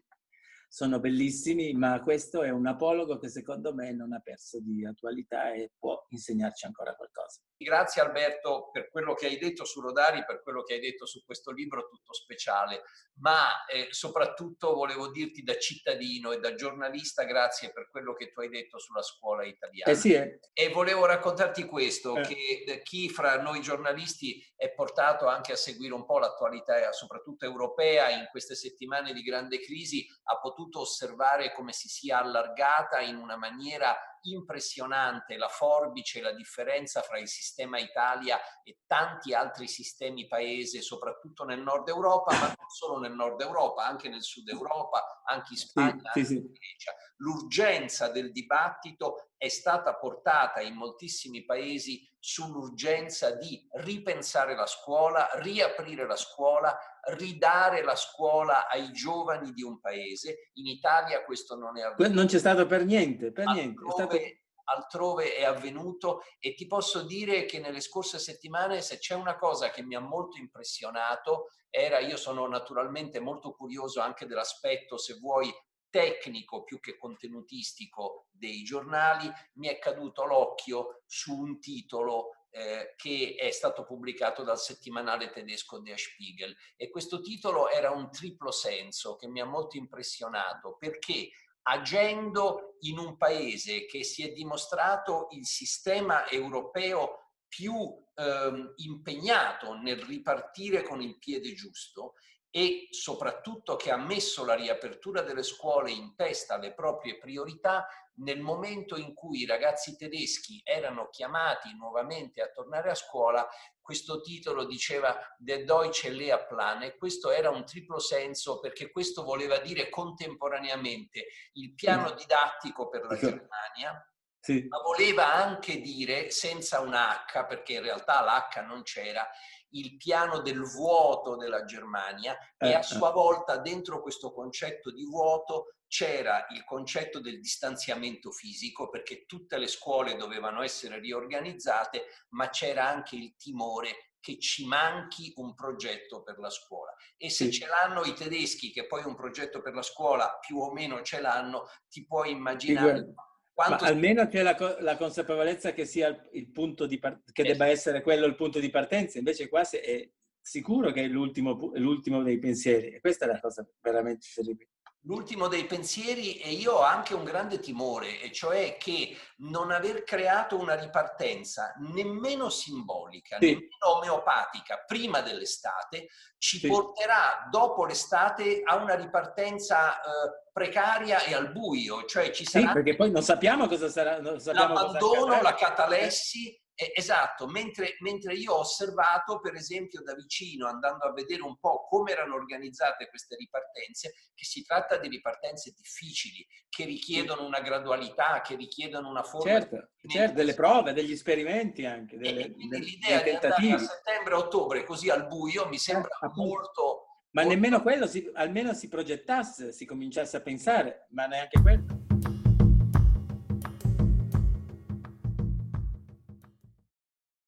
sono 0.73 1.01
bellissimi, 1.01 1.73
ma 1.73 2.01
questo 2.01 2.43
è 2.43 2.49
un 2.49 2.65
apologo 2.65 3.17
che 3.17 3.27
secondo 3.27 3.73
me 3.73 3.91
non 3.91 4.13
ha 4.13 4.21
perso 4.21 4.61
di 4.61 4.85
attualità 4.85 5.51
e 5.51 5.73
può 5.77 6.05
insegnarci 6.11 6.65
ancora 6.65 6.95
qualcosa. 6.95 7.41
Grazie 7.57 8.01
Alberto 8.01 8.69
per 8.71 8.89
quello 8.89 9.13
che 9.13 9.25
hai 9.25 9.37
detto 9.37 9.65
su 9.65 9.81
Rodari, 9.81 10.23
per 10.25 10.41
quello 10.41 10.63
che 10.63 10.75
hai 10.75 10.79
detto 10.79 11.05
su 11.05 11.25
questo 11.25 11.51
libro 11.51 11.89
tutto 11.89 12.13
speciale, 12.13 12.83
ma 13.19 13.65
eh, 13.65 13.89
soprattutto 13.91 14.73
volevo 14.73 15.11
dirti 15.11 15.43
da 15.43 15.57
cittadino 15.57 16.31
e 16.31 16.39
da 16.39 16.55
giornalista 16.55 17.23
grazie 17.23 17.73
per 17.73 17.89
quello 17.91 18.13
che 18.13 18.31
tu 18.31 18.39
hai 18.39 18.49
detto 18.49 18.79
sulla 18.79 19.01
scuola 19.01 19.43
italiana. 19.43 19.91
Eh 19.91 19.95
sì, 19.95 20.13
eh. 20.13 20.39
E 20.53 20.69
volevo 20.69 21.05
raccontarti 21.05 21.65
questo, 21.65 22.15
eh. 22.15 22.21
che 22.21 22.63
eh, 22.65 22.81
chi 22.81 23.09
fra 23.09 23.41
noi 23.41 23.59
giornalisti 23.61 24.41
è 24.55 24.73
portato 24.73 25.27
anche 25.27 25.51
a 25.51 25.57
seguire 25.57 25.93
un 25.93 26.05
po' 26.05 26.17
l'attualità, 26.17 26.91
soprattutto 26.93 27.45
europea, 27.45 28.09
in 28.09 28.27
queste 28.31 28.55
settimane 28.55 29.11
di 29.11 29.21
grande 29.21 29.59
crisi, 29.59 30.07
ha 30.23 30.39
potuto 30.39 30.59
potuto 30.61 30.81
osservare 30.81 31.53
come 31.53 31.71
si 31.71 31.87
sia 31.87 32.19
allargata 32.19 32.99
in 32.99 33.15
una 33.15 33.35
maniera 33.35 33.97
impressionante 34.23 35.37
la 35.37 35.47
forbice 35.47 36.19
e 36.19 36.21
la 36.21 36.33
differenza 36.33 37.01
fra 37.01 37.19
il 37.19 37.27
sistema 37.27 37.79
Italia 37.79 38.39
e 38.63 38.79
tanti 38.85 39.33
altri 39.33 39.67
sistemi 39.67 40.27
paese, 40.27 40.81
soprattutto 40.81 41.43
nel 41.43 41.61
nord 41.61 41.87
Europa, 41.87 42.33
ma 42.33 42.47
non 42.47 42.69
solo 42.69 42.99
nel 42.99 43.13
nord 43.13 43.41
Europa, 43.41 43.85
anche 43.85 44.09
nel 44.09 44.23
sud 44.23 44.47
Europa, 44.49 45.21
anche 45.25 45.53
in 45.53 45.57
Spagna, 45.57 46.11
sì, 46.13 46.25
sì, 46.25 46.35
anche 46.35 46.47
in 46.47 46.51
Grecia. 46.51 46.93
L'urgenza 47.17 48.09
del 48.09 48.31
dibattito 48.31 49.31
è 49.37 49.47
stata 49.47 49.95
portata 49.95 50.61
in 50.61 50.75
moltissimi 50.75 51.43
paesi 51.45 52.07
sull'urgenza 52.19 53.31
di 53.31 53.67
ripensare 53.77 54.55
la 54.55 54.67
scuola, 54.67 55.27
riaprire 55.33 56.05
la 56.05 56.15
scuola, 56.15 56.77
ridare 57.17 57.83
la 57.83 57.95
scuola 57.95 58.69
ai 58.69 58.91
giovani 58.91 59.51
di 59.53 59.63
un 59.63 59.79
paese. 59.79 60.51
In 60.53 60.67
Italia 60.67 61.23
questo 61.23 61.55
non 61.55 61.79
è 61.79 61.81
avvenuto. 61.81 62.15
Non 62.15 62.27
c'è 62.27 62.37
stato 62.37 62.67
per 62.67 62.85
niente, 62.85 63.31
per 63.31 63.47
niente. 63.47 63.81
Altrove, 64.11 64.41
altrove 64.65 65.35
è 65.35 65.43
avvenuto 65.43 66.21
e 66.39 66.53
ti 66.53 66.67
posso 66.67 67.01
dire 67.01 67.45
che 67.45 67.59
nelle 67.59 67.81
scorse 67.81 68.19
settimane 68.19 68.81
se 68.81 68.97
c'è 68.99 69.15
una 69.15 69.35
cosa 69.35 69.69
che 69.69 69.83
mi 69.83 69.95
ha 69.95 69.99
molto 69.99 70.37
impressionato 70.37 71.49
era, 71.69 71.99
io 71.99 72.17
sono 72.17 72.47
naturalmente 72.47 73.19
molto 73.19 73.53
curioso 73.53 74.01
anche 74.01 74.25
dell'aspetto, 74.25 74.97
se 74.97 75.15
vuoi, 75.19 75.51
tecnico 75.89 76.63
più 76.63 76.79
che 76.79 76.97
contenutistico 76.97 78.27
dei 78.31 78.63
giornali, 78.63 79.29
mi 79.55 79.67
è 79.67 79.77
caduto 79.77 80.25
l'occhio 80.25 81.03
su 81.05 81.37
un 81.37 81.59
titolo 81.59 82.29
eh, 82.49 82.93
che 82.95 83.35
è 83.37 83.51
stato 83.51 83.83
pubblicato 83.83 84.43
dal 84.43 84.57
settimanale 84.57 85.29
tedesco 85.29 85.79
Der 85.79 85.99
Spiegel. 85.99 86.55
E 86.75 86.89
questo 86.89 87.21
titolo 87.21 87.69
era 87.69 87.91
un 87.91 88.09
triplo 88.09 88.51
senso 88.51 89.15
che 89.15 89.27
mi 89.27 89.41
ha 89.41 89.45
molto 89.45 89.77
impressionato 89.77 90.75
perché 90.77 91.29
agendo 91.63 92.77
in 92.81 92.97
un 92.97 93.17
paese 93.17 93.85
che 93.85 94.03
si 94.03 94.23
è 94.23 94.31
dimostrato 94.31 95.27
il 95.31 95.45
sistema 95.45 96.27
europeo 96.29 97.33
più 97.47 97.75
ehm, 98.15 98.73
impegnato 98.77 99.73
nel 99.73 100.01
ripartire 100.01 100.83
con 100.83 101.01
il 101.01 101.17
piede 101.19 101.53
giusto, 101.53 102.13
e 102.53 102.87
soprattutto 102.91 103.77
che 103.77 103.91
ha 103.91 103.97
messo 103.97 104.43
la 104.43 104.55
riapertura 104.55 105.21
delle 105.21 105.41
scuole 105.41 105.89
in 105.89 106.15
testa 106.15 106.55
alle 106.55 106.73
proprie 106.73 107.17
priorità 107.17 107.87
nel 108.21 108.39
momento 108.39 108.97
in 108.97 109.13
cui 109.13 109.41
i 109.41 109.45
ragazzi 109.45 109.95
tedeschi 109.95 110.61
erano 110.63 111.09
chiamati 111.09 111.73
nuovamente 111.75 112.41
a 112.41 112.49
tornare 112.49 112.89
a 112.91 112.95
scuola, 112.95 113.47
questo 113.79 114.21
titolo 114.21 114.65
diceva 114.65 115.17
Der 115.37 115.63
Deutsche 115.65 116.09
Lehrplan 116.09 116.83
e 116.83 116.97
questo 116.97 117.31
era 117.31 117.49
un 117.49 117.65
triplo 117.65 117.99
senso 117.99 118.59
perché 118.59 118.91
questo 118.91 119.23
voleva 119.23 119.57
dire 119.57 119.89
contemporaneamente 119.89 121.27
il 121.53 121.73
piano 121.73 122.11
didattico 122.11 122.89
per 122.89 123.05
la 123.05 123.17
Germania, 123.17 124.13
sì. 124.39 124.65
ma 124.67 124.79
voleva 124.79 125.33
anche 125.33 125.81
dire, 125.81 126.29
senza 126.29 126.79
un 126.79 126.93
H, 126.93 127.45
perché 127.47 127.73
in 127.73 127.81
realtà 127.81 128.23
l'H 128.23 128.65
non 128.65 128.83
c'era, 128.83 129.27
il 129.73 129.97
piano 129.97 130.39
del 130.39 130.61
vuoto 130.61 131.37
della 131.37 131.63
Germania 131.63 132.37
eh, 132.57 132.69
e 132.69 132.73
a 132.73 132.79
eh. 132.79 132.83
sua 132.83 133.11
volta 133.11 133.57
dentro 133.57 134.01
questo 134.01 134.31
concetto 134.33 134.91
di 134.91 135.05
vuoto 135.05 135.75
c'era 135.91 136.47
il 136.51 136.63
concetto 136.63 137.19
del 137.19 137.41
distanziamento 137.41 138.31
fisico 138.31 138.87
perché 138.87 139.25
tutte 139.25 139.57
le 139.57 139.67
scuole 139.67 140.15
dovevano 140.15 140.61
essere 140.61 141.01
riorganizzate, 141.01 142.05
ma 142.29 142.49
c'era 142.49 142.87
anche 142.87 143.17
il 143.17 143.35
timore 143.35 144.13
che 144.21 144.39
ci 144.39 144.65
manchi 144.65 145.33
un 145.35 145.53
progetto 145.53 146.23
per 146.23 146.39
la 146.39 146.49
scuola. 146.49 146.93
E 147.17 147.29
se 147.29 147.51
ce 147.51 147.67
l'hanno 147.67 148.05
i 148.05 148.13
tedeschi, 148.13 148.71
che 148.71 148.87
poi 148.87 149.03
un 149.03 149.15
progetto 149.15 149.61
per 149.61 149.73
la 149.73 149.81
scuola 149.81 150.37
più 150.39 150.59
o 150.59 150.71
meno 150.71 151.01
ce 151.01 151.19
l'hanno, 151.19 151.67
ti 151.89 152.05
puoi 152.05 152.31
immaginare 152.31 153.13
quanto... 153.53 153.83
Almeno 153.83 154.25
c'è 154.29 154.43
la, 154.43 154.77
la, 154.79 154.95
consapevolezza 154.95 155.73
che 155.73 155.83
sia 155.83 156.25
il 156.31 156.49
punto 156.51 156.85
di 156.85 156.99
par- 156.99 157.21
che 157.33 157.43
debba 157.43 157.67
essere 157.67 158.01
quello 158.01 158.25
il 158.27 158.35
punto 158.35 158.61
di 158.61 158.69
partenza, 158.69 159.17
invece 159.17 159.49
qua 159.49 159.69
è 159.69 160.09
sicuro 160.39 160.91
che 160.93 161.03
è 161.03 161.07
l'ultimo, 161.07 161.69
l'ultimo 161.73 162.23
dei 162.23 162.39
pensieri. 162.39 162.93
E 162.93 163.01
questa 163.01 163.25
è 163.25 163.27
la 163.27 163.41
cosa 163.41 163.67
veramente 163.81 164.27
terribile 164.33 164.69
l'ultimo 165.03 165.47
dei 165.47 165.65
pensieri 165.65 166.39
e 166.39 166.51
io 166.51 166.73
ho 166.73 166.81
anche 166.81 167.13
un 167.13 167.23
grande 167.23 167.59
timore, 167.59 168.19
e 168.21 168.31
cioè 168.31 168.77
che 168.77 169.17
non 169.37 169.71
aver 169.71 170.03
creato 170.03 170.59
una 170.59 170.75
ripartenza 170.75 171.73
nemmeno 171.79 172.49
simbolica, 172.49 173.37
sì. 173.39 173.47
nemmeno 173.47 173.97
omeopatica 173.97 174.83
prima 174.85 175.21
dell'estate, 175.21 176.07
ci 176.37 176.59
sì. 176.59 176.67
porterà 176.67 177.47
dopo 177.49 177.85
l'estate 177.85 178.61
a 178.63 178.75
una 178.75 178.95
ripartenza 178.95 179.95
eh, 179.95 180.49
precaria 180.51 181.23
e 181.23 181.33
al 181.33 181.51
buio, 181.51 182.05
cioè 182.05 182.29
ci 182.31 182.45
sarà... 182.45 182.67
Sì, 182.67 182.73
perché 182.73 182.95
poi 182.95 183.11
non 183.11 183.23
sappiamo 183.23 183.67
cosa 183.67 183.89
sarà... 183.89 184.19
Non 184.19 184.39
sappiamo 184.39 184.73
l'abbandono, 184.73 185.25
cosa 185.25 185.41
la 185.41 185.53
catalessi 185.55 186.60
esatto, 186.75 187.47
mentre, 187.47 187.95
mentre, 187.99 188.33
io 188.33 188.53
ho 188.53 188.59
osservato, 188.59 189.39
per 189.39 189.55
esempio, 189.55 190.01
da 190.01 190.13
vicino, 190.13 190.67
andando 190.67 191.05
a 191.05 191.13
vedere 191.13 191.41
un 191.41 191.57
po' 191.59 191.85
come 191.87 192.11
erano 192.11 192.35
organizzate 192.35 193.07
queste 193.07 193.35
ripartenze, 193.35 194.13
che 194.33 194.45
si 194.45 194.63
tratta 194.63 194.97
di 194.97 195.07
ripartenze 195.07 195.73
difficili, 195.75 196.45
che 196.69 196.85
richiedono 196.85 197.45
una 197.45 197.59
gradualità, 197.59 198.41
che 198.41 198.55
richiedono 198.55 199.09
una 199.09 199.23
forma... 199.23 199.51
Certo, 199.51 199.89
certo 200.07 200.33
delle 200.33 200.53
prove, 200.53 200.93
degli 200.93 201.11
esperimenti 201.11 201.85
anche, 201.85 202.17
delle, 202.17 202.45
e 202.45 202.51
quindi 202.53 202.79
l'idea 202.79 203.21
di 203.21 203.29
andare 203.29 203.71
a 203.71 203.77
settembre-ottobre 203.77 204.83
così 204.83 205.09
al 205.09 205.27
buio 205.27 205.67
mi 205.67 205.77
sembra 205.77 206.17
eh, 206.21 206.31
molto... 206.35 207.05
Ma 207.31 207.43
molto... 207.43 207.49
nemmeno 207.49 207.81
quello, 207.81 208.07
si, 208.07 208.29
almeno 208.33 208.73
si 208.73 208.87
progettasse, 208.87 209.71
si 209.71 209.85
cominciasse 209.85 210.37
a 210.37 210.41
pensare, 210.41 211.07
ma 211.11 211.27
neanche 211.27 211.61
quello. 211.61 212.00